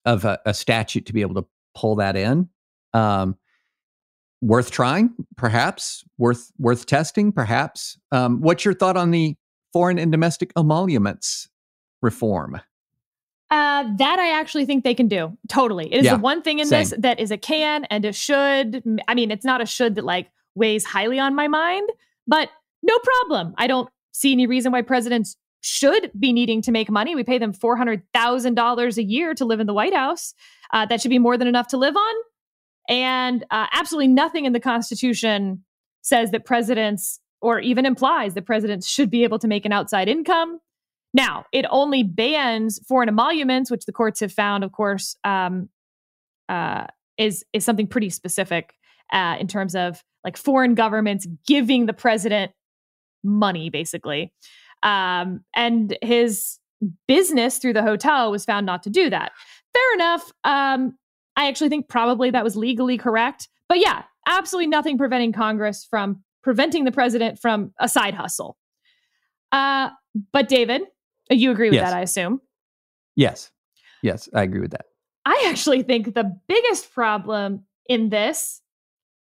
[0.04, 2.48] of a, a statute to be able to pull that in.
[2.94, 3.36] Um,
[4.40, 6.04] worth trying, perhaps.
[6.16, 7.98] Worth worth testing, perhaps.
[8.12, 9.34] Um, what's your thought on the
[9.72, 11.48] foreign and domestic emoluments
[12.02, 12.60] reform?
[13.50, 15.36] Uh, that I actually think they can do.
[15.48, 15.92] Totally.
[15.92, 16.80] It is yeah, the one thing in same.
[16.80, 18.82] this that is a can and a should.
[19.08, 21.88] I mean, it's not a should that like weighs highly on my mind,
[22.26, 22.50] but
[22.82, 23.54] no problem.
[23.56, 27.14] I don't see any reason why presidents should be needing to make money.
[27.14, 30.34] We pay them $400,000 a year to live in the White House.
[30.72, 32.14] Uh, that should be more than enough to live on.
[32.88, 35.64] And uh, absolutely nothing in the Constitution
[36.02, 40.08] says that presidents, or even implies that presidents should be able to make an outside
[40.08, 40.60] income.
[41.14, 45.68] Now, it only bans foreign emoluments, which the courts have found, of course, um,
[46.48, 46.86] uh,
[47.16, 48.74] is is something pretty specific
[49.12, 52.52] uh, in terms of like foreign governments giving the president
[53.24, 54.32] money, basically.
[54.82, 56.58] Um, and his
[57.06, 59.32] business through the hotel was found not to do that.
[59.72, 60.30] Fair enough.
[60.44, 60.96] Um,
[61.36, 63.48] I actually think probably that was legally correct.
[63.68, 68.56] But yeah, absolutely nothing preventing Congress from preventing the president from a side hustle.
[69.52, 69.90] Uh,
[70.32, 70.82] but David,
[71.30, 71.90] you agree with yes.
[71.90, 72.40] that, I assume?
[73.16, 73.50] Yes.
[74.02, 74.86] Yes, I agree with that.
[75.24, 78.62] I actually think the biggest problem in this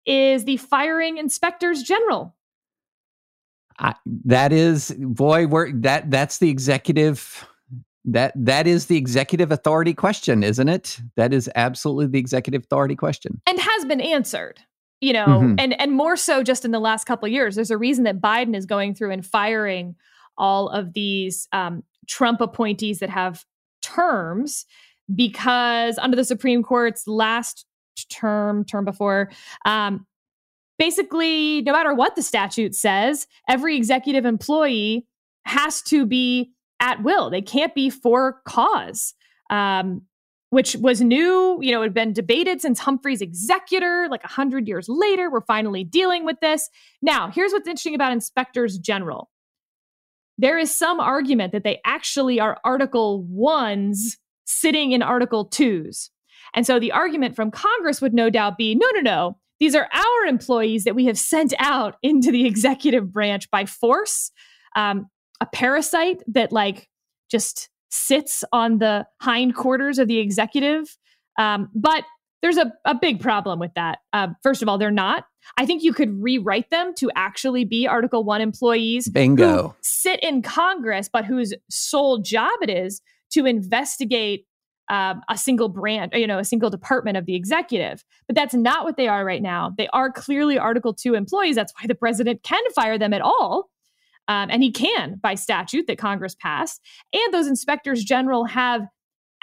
[0.05, 2.35] is the firing inspectors general.
[3.79, 7.45] I, that is boy we're that that's the executive
[8.05, 12.95] that that is the executive authority question isn't it that is absolutely the executive authority
[12.95, 14.61] question and has been answered
[15.01, 15.55] you know mm-hmm.
[15.57, 18.21] and and more so just in the last couple of years there's a reason that
[18.21, 19.93] biden is going through and firing
[20.37, 23.45] all of these um, Trump appointees that have
[23.81, 24.65] terms
[25.13, 27.65] because under the Supreme Court's last
[28.09, 29.31] term, term before.
[29.65, 30.05] Um,
[30.77, 35.05] basically, no matter what the statute says, every executive employee
[35.45, 37.29] has to be at will.
[37.29, 39.13] They can't be for cause.
[39.49, 40.01] Um,
[40.51, 41.59] which was new.
[41.61, 45.29] You know, it had been debated since Humphrey's executor, like 100 years later.
[45.29, 46.69] We're finally dealing with this.
[47.01, 49.29] Now, here's what's interesting about inspectors general
[50.37, 56.09] there is some argument that they actually are Article 1s sitting in Article 2s.
[56.53, 59.37] And so the argument from Congress would no doubt be no, no, no.
[59.59, 64.31] These are our employees that we have sent out into the executive branch by force.
[64.75, 65.09] Um,
[65.41, 66.89] a parasite that, like,
[67.29, 70.97] just sits on the hindquarters of the executive.
[71.39, 72.03] Um, but
[72.45, 73.97] there's a, a big problem with that.
[74.13, 75.25] Uh, first of all, they're not.
[75.57, 79.69] I think you could rewrite them to actually be Article 1 employees Bingo.
[79.69, 84.45] who sit in Congress, but whose sole job it is to investigate
[84.89, 88.05] um, a single brand, you know, a single department of the executive.
[88.27, 89.73] But that's not what they are right now.
[89.75, 91.55] They are clearly Article 2 employees.
[91.55, 93.71] That's why the president can fire them at all.
[94.27, 96.79] Um, and he can by statute that Congress passed.
[97.11, 98.81] And those inspectors general have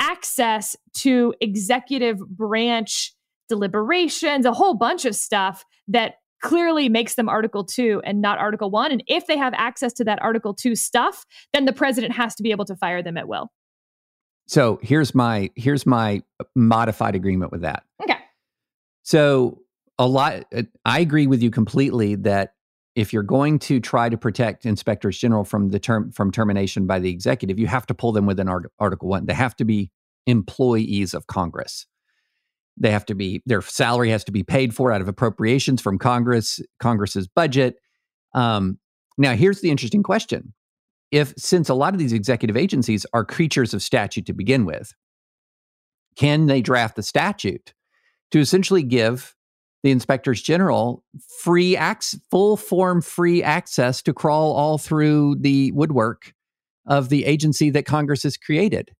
[0.03, 3.15] access to executive branch
[3.49, 8.71] deliberations, a whole bunch of stuff that clearly makes them Article 2 and not Article
[8.71, 8.91] 1.
[8.91, 12.43] And if they have access to that Article 2 stuff, then the president has to
[12.43, 13.49] be able to fire them at will.
[14.49, 16.21] So here's my here's my
[16.57, 17.85] modified agreement with that.
[18.03, 18.19] Okay.
[19.05, 19.61] So
[19.99, 20.45] a lot
[20.85, 22.55] I agree with you completely that
[22.95, 26.99] if you're going to try to protect inspectors general from the term from termination by
[26.99, 29.27] the executive, you have to pull them within Art- Article One.
[29.27, 29.91] They have to be
[30.27, 31.87] employees of Congress.
[32.77, 35.99] They have to be their salary has to be paid for out of appropriations from
[35.99, 37.77] Congress, Congress's budget.
[38.35, 38.79] Um,
[39.19, 40.53] now, here's the interesting question:
[41.11, 44.95] If since a lot of these executive agencies are creatures of statute to begin with,
[46.17, 47.73] can they draft the statute
[48.33, 49.35] to essentially give
[49.83, 51.05] the inspectors general
[51.41, 56.35] free ac- full form free access to crawl all through the woodwork
[56.87, 58.95] of the agency that Congress has created.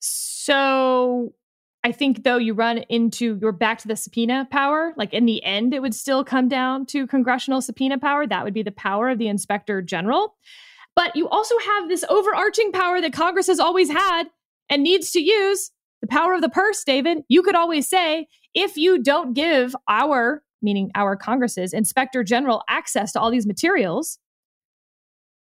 [0.00, 1.32] So
[1.82, 4.92] I think though you run into you're back to the subpoena power.
[4.96, 8.26] Like in the end, it would still come down to congressional subpoena power.
[8.26, 10.36] That would be the power of the inspector general.
[10.96, 14.24] But you also have this overarching power that Congress has always had
[14.68, 15.70] and needs to use
[16.00, 17.18] the power of the purse, David.
[17.28, 23.12] You could always say, if you don't give our, meaning our Congress's inspector general access
[23.12, 24.18] to all these materials,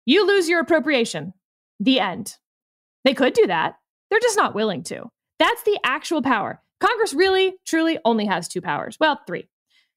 [0.06, 1.34] you lose your appropriation.
[1.80, 2.36] The end.
[3.04, 3.76] They could do that.
[4.10, 5.10] They're just not willing to.
[5.40, 6.62] That's the actual power.
[6.80, 8.98] Congress really, truly only has two powers.
[9.00, 9.48] Well, three.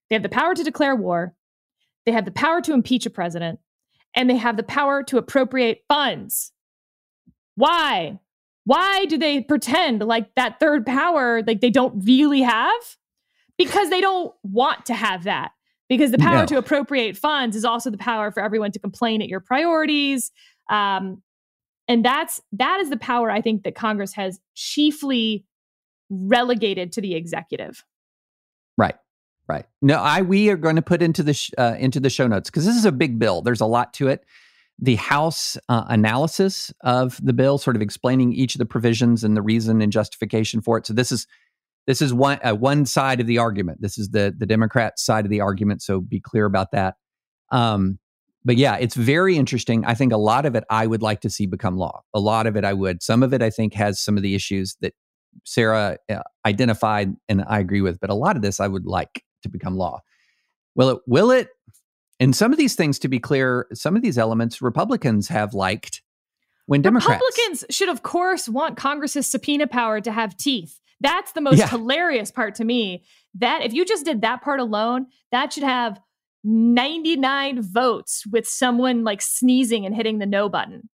[0.09, 1.35] They have the power to declare war,
[2.07, 3.61] they have the power to impeach a president,
[4.17, 6.53] and they have the power to appropriate funds.
[7.55, 8.19] Why?
[8.65, 12.97] Why do they pretend like that third power, like they don't really have?
[13.57, 15.53] Because they don't want to have that.
[15.89, 16.47] Because the power No.
[16.47, 20.31] to appropriate funds is also the power for everyone to complain at your priorities.
[20.71, 21.23] Um,
[21.89, 25.45] and that's that is the power I think that Congress has chiefly
[26.09, 27.85] relegated to the executive.
[28.79, 28.95] Right.
[29.49, 29.67] Right.
[29.83, 32.51] No, I we are going to put into the sh- uh, into the show notes
[32.51, 33.43] because this is a big bill.
[33.43, 34.25] There's a lot to it.
[34.83, 39.37] The House uh, analysis of the bill, sort of explaining each of the provisions and
[39.37, 40.87] the reason and justification for it.
[40.87, 41.27] So this is
[41.87, 43.83] this is one uh, one side of the argument.
[43.83, 45.83] This is the the Democrat side of the argument.
[45.83, 46.95] So be clear about that.
[47.51, 47.99] Um,
[48.45, 49.85] but yeah, it's very interesting.
[49.85, 52.03] I think a lot of it I would like to see become law.
[52.15, 53.03] A lot of it I would.
[53.03, 54.95] Some of it I think has some of the issues that
[55.45, 59.25] Sarah uh, identified and I agree with, but a lot of this I would like
[59.43, 60.01] to become law.
[60.75, 60.99] Will it?
[61.07, 61.49] Will it?
[62.21, 66.03] And some of these things, to be clear, some of these elements Republicans have liked
[66.67, 67.21] when Democrats.
[67.21, 70.79] Republicans should, of course, want Congress's subpoena power to have teeth.
[71.01, 71.69] That's the most Yeah.
[71.69, 73.05] hilarious part to me.
[73.39, 75.99] That if you just did that part alone, that should have
[76.45, 80.90] 99 votes with someone like sneezing and hitting the no button.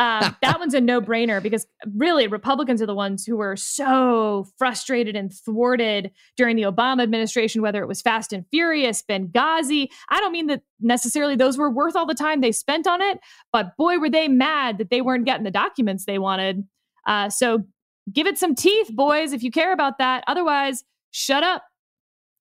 [0.00, 4.48] Um, that one's a no brainer because really Republicans are the ones who were so
[4.58, 9.88] frustrated and thwarted during the Obama administration, whether it was Fast and Furious, Benghazi.
[10.08, 13.20] I don't mean that necessarily those were worth all the time they spent on it,
[13.52, 16.64] but boy, were they mad that they weren't getting the documents they wanted.
[17.06, 17.64] Uh, so
[18.10, 20.24] give it some teeth, boys, if you care about that.
[20.26, 21.64] Otherwise, shut up.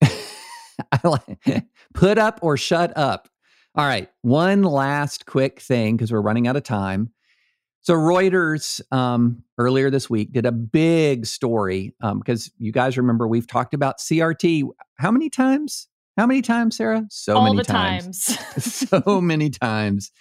[1.94, 3.28] Put up or shut up.
[3.76, 7.12] All right, one last quick thing because we're running out of time.
[7.82, 13.48] So Reuters um, earlier this week did a big story because you guys remember we've
[13.48, 14.68] talked about CRT
[14.98, 15.88] how many times?
[16.18, 17.06] How many times, Sarah?
[17.10, 18.36] So all many the times.
[18.36, 18.90] times.
[18.90, 20.12] so many times.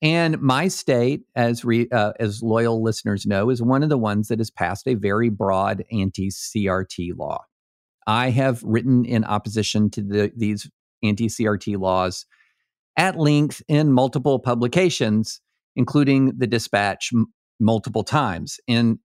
[0.00, 4.28] And my state, as re, uh, as loyal listeners know, is one of the ones
[4.28, 7.44] that has passed a very broad anti-CRT law.
[8.06, 10.68] I have written in opposition to the, these
[11.04, 12.26] anti-CRT laws
[12.96, 15.40] at length in multiple publications,
[15.76, 17.26] including the Dispatch m-
[17.60, 18.58] multiple times.
[18.68, 18.98] And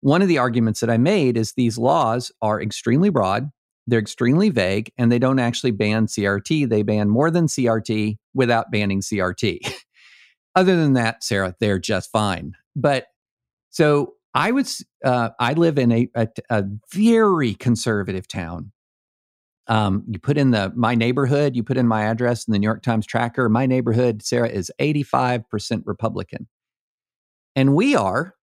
[0.00, 3.50] one of the arguments that I made is these laws are extremely broad,
[3.86, 6.68] they're extremely vague, and they don't actually ban CRT.
[6.68, 9.58] They ban more than CRT without banning CRT.
[10.54, 12.52] Other than that, Sarah, they're just fine.
[12.76, 13.06] But
[13.70, 18.72] so I was, uh, I live in a, a, a very conservative town.
[19.70, 22.66] Um, you put in the my neighborhood, you put in my address in the New
[22.66, 23.48] York Times tracker.
[23.48, 26.48] My neighborhood, Sarah, is 85% Republican.
[27.54, 28.34] And we are,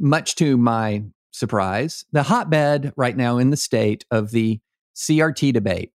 [0.00, 4.58] much to my surprise, the hotbed right now in the state of the
[4.96, 5.92] CRT debate.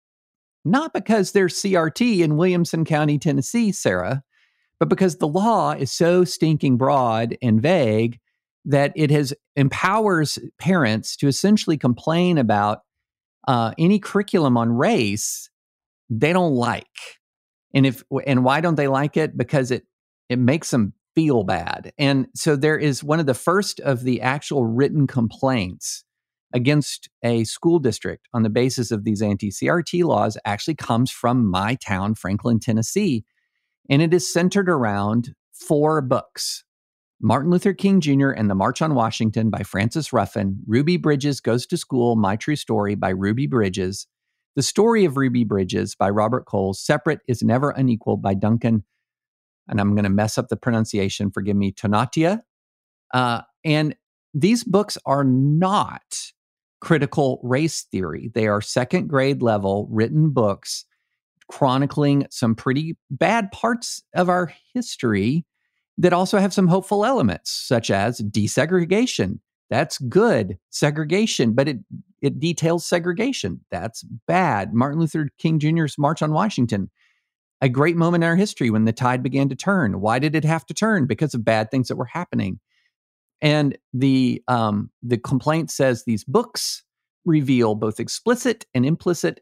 [0.64, 4.24] Not because there's CRT in Williamson County, Tennessee, Sarah,
[4.80, 8.20] but because the law is so stinking broad and vague
[8.66, 12.80] that it has empowers parents to essentially complain about
[13.48, 15.50] uh, any curriculum on race
[16.10, 16.86] they don't like.
[17.74, 19.38] And if and why don't they like it?
[19.38, 19.86] Because it
[20.30, 21.94] it makes them feel bad.
[21.98, 26.04] And so there is one of the first of the actual written complaints
[26.54, 31.76] against a school district on the basis of these anti-crt laws actually comes from my
[31.76, 33.26] town franklin tennessee.
[33.90, 36.65] And it is centered around four books
[37.22, 38.32] Martin Luther King Jr.
[38.32, 42.56] and the March on Washington by Frances Ruffin, Ruby Bridges Goes to School, My True
[42.56, 44.08] Story by Ruby Bridges,
[44.56, 48.84] The Story of Ruby Bridges by Robert Coles, Separate is Never Unequal by Duncan,
[49.68, 52.42] and I'm going to mess up the pronunciation, forgive me, Tonatia.
[53.14, 53.96] Uh, and
[54.34, 56.04] these books are not
[56.82, 58.30] critical race theory.
[58.34, 60.86] They are second grade level written books
[61.50, 65.46] chronicling some pretty bad parts of our history
[65.98, 69.40] that also have some hopeful elements, such as desegregation.
[69.70, 70.58] That's good.
[70.70, 71.78] Segregation, but it
[72.22, 73.62] it details segregation.
[73.72, 74.74] That's bad.
[74.74, 76.90] Martin Luther King Jr.'s March on Washington,
[77.62, 80.02] a great moment in our history when the tide began to turn.
[80.02, 81.06] Why did it have to turn?
[81.08, 82.60] Because of bad things that were happening.
[83.42, 86.84] And the um, the complaint says these books
[87.26, 89.42] reveal both explicit and implicit,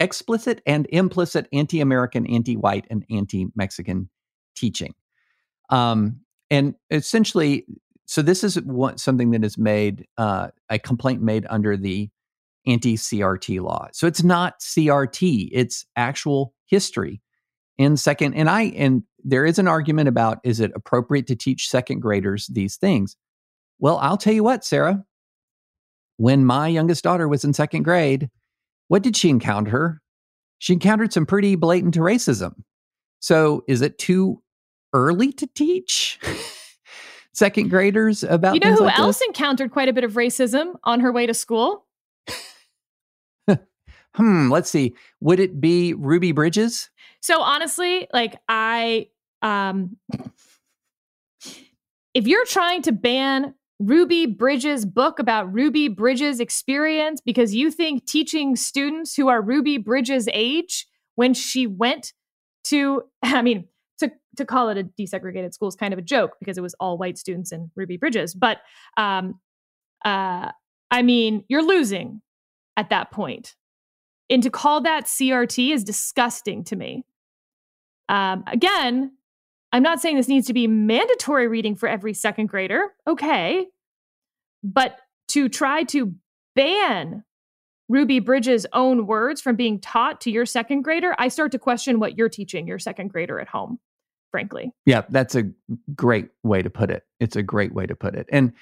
[0.00, 4.08] explicit and implicit anti-American, anti-white, and anti-Mexican
[4.56, 4.94] teaching.
[5.70, 7.66] Um, and essentially,
[8.06, 12.10] so this is what, something that is made uh, a complaint made under the
[12.66, 13.88] anti-CRT law.
[13.92, 17.20] So it's not CRT; it's actual history.
[17.76, 21.68] In second, and I and there is an argument about is it appropriate to teach
[21.68, 23.16] second graders these things?
[23.80, 25.04] Well, I'll tell you what, Sarah.
[26.16, 28.30] When my youngest daughter was in second grade,
[28.88, 30.00] what did she encounter?
[30.58, 32.52] She encountered some pretty blatant racism.
[33.18, 34.42] So, is it too
[34.94, 36.18] early to teach
[37.32, 39.26] second graders about you know who like else this?
[39.26, 41.84] encountered quite a bit of racism on her way to school?
[44.16, 44.94] Hmm let's see.
[45.20, 46.88] Would it be ruby bridges?
[47.20, 49.08] So honestly like i
[49.42, 49.96] um
[52.14, 58.06] if you're trying to ban ruby bridges book about ruby bridges experience because you think
[58.06, 60.86] teaching students who are ruby bridges age
[61.16, 62.12] when she went
[62.62, 63.66] to i mean
[64.36, 66.98] to call it a desegregated school is kind of a joke because it was all
[66.98, 68.34] white students in Ruby Bridges.
[68.34, 68.58] But
[68.96, 69.40] um,
[70.04, 70.50] uh,
[70.90, 72.22] I mean, you're losing
[72.76, 73.54] at that point,
[74.30, 77.04] and to call that CRT is disgusting to me.
[78.08, 79.12] Um, again,
[79.72, 82.92] I'm not saying this needs to be mandatory reading for every second grader.
[83.06, 83.66] Okay,
[84.62, 86.14] but to try to
[86.54, 87.24] ban
[87.88, 92.00] Ruby Bridges' own words from being taught to your second grader, I start to question
[92.00, 93.78] what you're teaching your second grader at home,
[94.34, 94.72] frankly.
[94.84, 95.44] Yeah, that's a
[95.94, 97.04] great way to put it.
[97.20, 98.26] It's a great way to put it.
[98.32, 98.52] And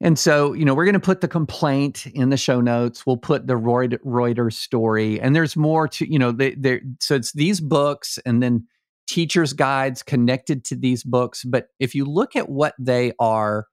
[0.00, 3.04] and so, you know, we're going to put the complaint in the show notes.
[3.06, 7.60] We'll put the Reuters story, and there's more to, you know, they, so it's these
[7.60, 8.66] books and then
[9.06, 11.44] teachers' guides connected to these books.
[11.44, 13.66] But if you look at what they are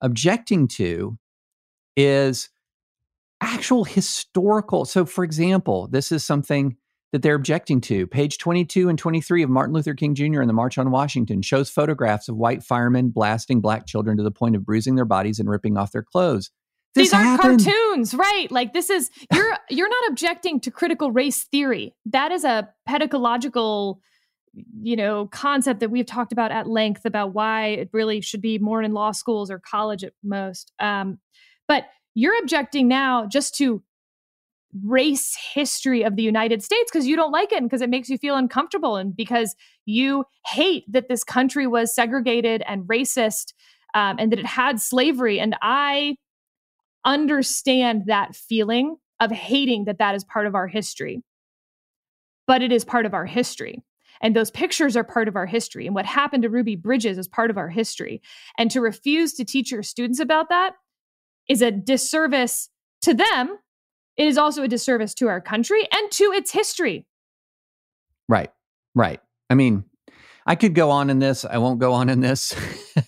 [0.00, 1.18] objecting to,
[1.96, 2.48] is
[3.40, 4.84] actual historical.
[4.84, 6.76] So, for example, this is something
[7.12, 8.06] that they're objecting to.
[8.06, 10.40] Page 22 and 23 of Martin Luther King Jr.
[10.40, 14.30] and the March on Washington shows photographs of white firemen blasting black children to the
[14.30, 16.50] point of bruising their bodies and ripping off their clothes.
[16.94, 17.64] This These aren't happened.
[17.64, 18.50] cartoons, right?
[18.50, 21.94] Like this is you're you're not objecting to critical race theory.
[22.06, 24.00] That is a pedagogical
[24.80, 28.58] you know concept that we've talked about at length about why it really should be
[28.58, 31.18] more in law schools or college at most um,
[31.68, 31.84] but
[32.14, 33.82] you're objecting now just to
[34.84, 38.08] race history of the United States because you don't like it and because it makes
[38.08, 39.56] you feel uncomfortable and because
[39.86, 43.54] you hate that this country was segregated and racist
[43.94, 45.40] um, and that it had slavery.
[45.40, 46.16] And I
[47.04, 51.22] understand that feeling of hating that that is part of our history.
[52.46, 53.82] But it is part of our history.
[54.20, 55.86] And those pictures are part of our history.
[55.86, 58.20] And what happened to Ruby Bridges is part of our history.
[58.58, 60.74] And to refuse to teach your students about that
[61.48, 62.68] is a disservice
[63.02, 63.58] to them.
[64.18, 67.06] It is also a disservice to our country and to its history.
[68.28, 68.50] Right.
[68.94, 69.20] Right.
[69.48, 69.84] I mean,
[70.44, 71.44] I could go on in this.
[71.44, 72.54] I won't go on in this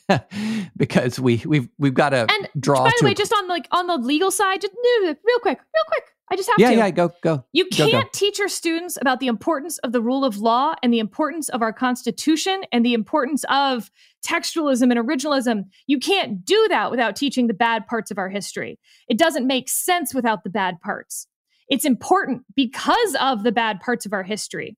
[0.77, 2.85] because we we've we've got to And draw.
[2.85, 5.85] by the way, a- just on like on the legal side, just real quick, real
[5.89, 6.05] quick.
[6.33, 6.77] I just have yeah, to.
[6.77, 7.45] yeah, yeah, go go.
[7.53, 7.91] You Go, go.
[7.91, 11.49] can't teach your students about the importance of the rule of law and the importance
[11.49, 13.91] of our Constitution and the importance of
[14.25, 15.65] textualism and originalism.
[15.89, 18.79] You can't do that without teaching the bad parts of our history.
[19.09, 21.27] It doesn't make sense without the bad parts.
[21.69, 24.77] It's important because of the bad parts of our history.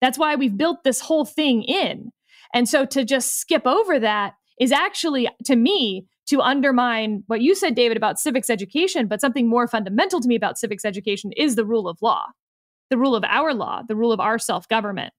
[0.00, 2.12] That's why we've built this whole thing in.
[2.54, 7.54] And so to just skip over that is actually, to me, to undermine what you
[7.54, 11.54] said, David, about civics education, but something more fundamental to me about civics education is
[11.54, 12.26] the rule of law,
[12.90, 15.12] the rule of our law, the rule of our self government.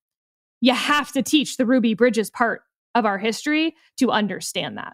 [0.60, 2.62] You have to teach the Ruby Bridges part
[2.96, 4.94] of our history to understand that.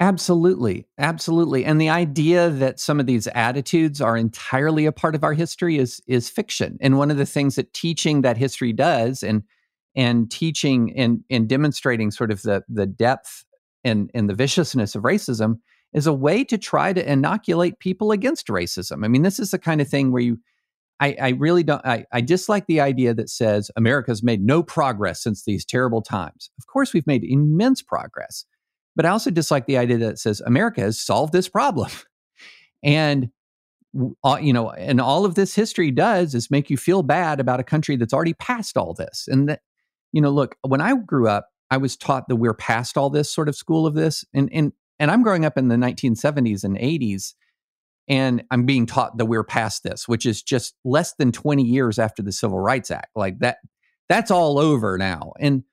[0.00, 0.86] Absolutely.
[0.98, 1.64] Absolutely.
[1.64, 5.78] And the idea that some of these attitudes are entirely a part of our history
[5.78, 6.76] is is fiction.
[6.80, 9.44] And one of the things that teaching that history does and
[9.94, 13.44] and teaching and and demonstrating sort of the the depth
[13.84, 15.58] and and the viciousness of racism
[15.92, 19.04] is a way to try to inoculate people against racism.
[19.04, 20.38] I mean, this is the kind of thing where you
[21.00, 25.22] I, I really don't I, I dislike the idea that says America's made no progress
[25.22, 26.50] since these terrible times.
[26.58, 28.44] Of course, we've made immense progress.
[28.96, 31.90] But I also dislike the idea that says America has solved this problem.
[32.86, 33.30] And
[33.94, 37.64] you know, and all of this history does is make you feel bad about a
[37.64, 39.26] country that's already past all this.
[39.26, 39.60] And that,
[40.12, 43.32] you know, look, when I grew up, I was taught that we're past all this
[43.32, 44.24] sort of school of this.
[44.34, 47.34] And and and I'm growing up in the 1970s and 80s,
[48.08, 51.98] and I'm being taught that we're past this, which is just less than 20 years
[51.98, 53.10] after the Civil Rights Act.
[53.16, 53.58] Like that,
[54.08, 55.32] that's all over now.
[55.40, 55.64] And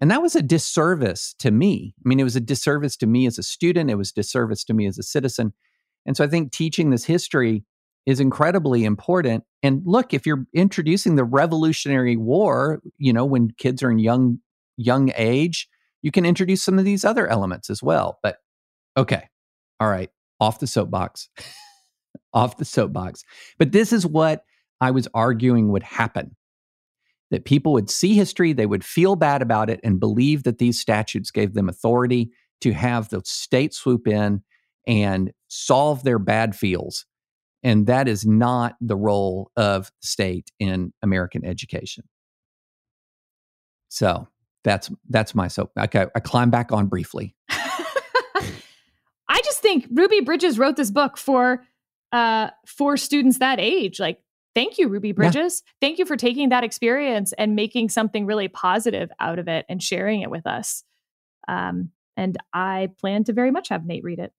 [0.00, 1.94] and that was a disservice to me.
[2.04, 4.64] I mean, it was a disservice to me as a student, it was a disservice
[4.64, 5.52] to me as a citizen.
[6.06, 7.64] And so I think teaching this history
[8.06, 9.44] is incredibly important.
[9.62, 14.38] And look, if you're introducing the Revolutionary War, you know, when kids are in young
[14.78, 15.68] young age,
[16.00, 18.18] you can introduce some of these other elements as well.
[18.22, 18.38] But
[18.96, 19.28] okay.
[19.80, 20.10] All right,
[20.40, 21.28] off the soapbox.
[22.32, 23.24] off the soapbox.
[23.58, 24.44] But this is what
[24.80, 26.36] I was arguing would happen
[27.30, 30.80] that people would see history, they would feel bad about it, and believe that these
[30.80, 32.30] statutes gave them authority
[32.62, 34.42] to have the state swoop in
[34.86, 37.04] and solve their bad feels.
[37.62, 42.04] And that is not the role of state in American education.
[43.90, 44.28] So
[44.64, 45.72] that's that's my soap.
[45.78, 47.34] Okay, I climb back on briefly.
[47.50, 51.64] I just think Ruby Bridges wrote this book for
[52.12, 54.00] uh for students that age.
[54.00, 54.20] Like,
[54.54, 55.62] thank you, Ruby Bridges.
[55.80, 59.82] Thank you for taking that experience and making something really positive out of it and
[59.82, 60.82] sharing it with us.
[61.46, 64.32] Um, and I plan to very much have Nate read it.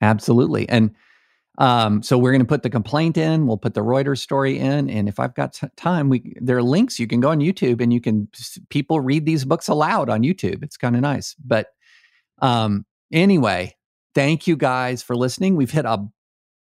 [0.00, 0.68] Absolutely.
[0.68, 0.94] And
[1.58, 3.46] um, so we're going to put the complaint in.
[3.46, 6.62] We'll put the Reuters story in, and if I've got t- time, we there are
[6.62, 7.00] links.
[7.00, 8.28] You can go on YouTube and you can
[8.70, 10.62] people read these books aloud on YouTube.
[10.62, 11.34] It's kind of nice.
[11.44, 11.66] But
[12.40, 13.76] um, anyway,
[14.14, 15.56] thank you guys for listening.
[15.56, 16.06] We've hit a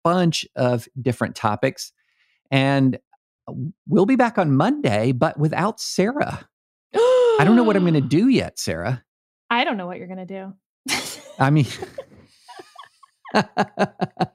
[0.04, 1.92] bunch of different topics,
[2.52, 2.96] and
[3.88, 6.48] we'll be back on Monday, but without Sarah.
[6.94, 9.02] I don't know what I'm going to do yet, Sarah.
[9.50, 10.54] I don't know what you're going to
[10.86, 10.96] do.
[11.40, 11.66] I mean,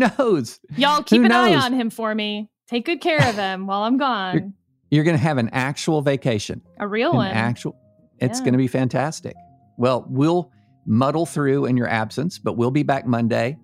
[0.00, 0.58] knows?
[0.76, 2.48] Y'all keep Who an eye on him for me.
[2.68, 4.54] Take good care of him while I'm gone.
[4.90, 6.62] You're going to have an actual vacation.
[6.78, 7.30] A real An one.
[7.30, 7.76] actual.
[8.18, 8.44] It's Yeah.
[8.44, 9.34] going to be fantastic.
[9.76, 10.50] Well, we'll
[10.86, 13.56] muddle through in your absence, but we'll be back Monday.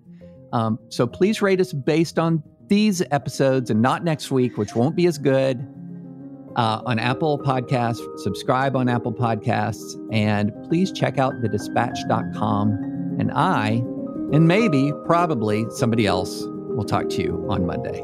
[0.53, 4.95] Um, so please rate us based on these episodes and not next week, which won't
[4.95, 5.65] be as good.
[6.55, 12.69] Uh, on Apple Podcasts, subscribe on Apple Podcasts, and please check out thedispatch.com.
[13.19, 13.83] And I,
[14.31, 18.03] and maybe, probably somebody else, will talk to you on Monday.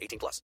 [0.01, 0.41] 18 plus.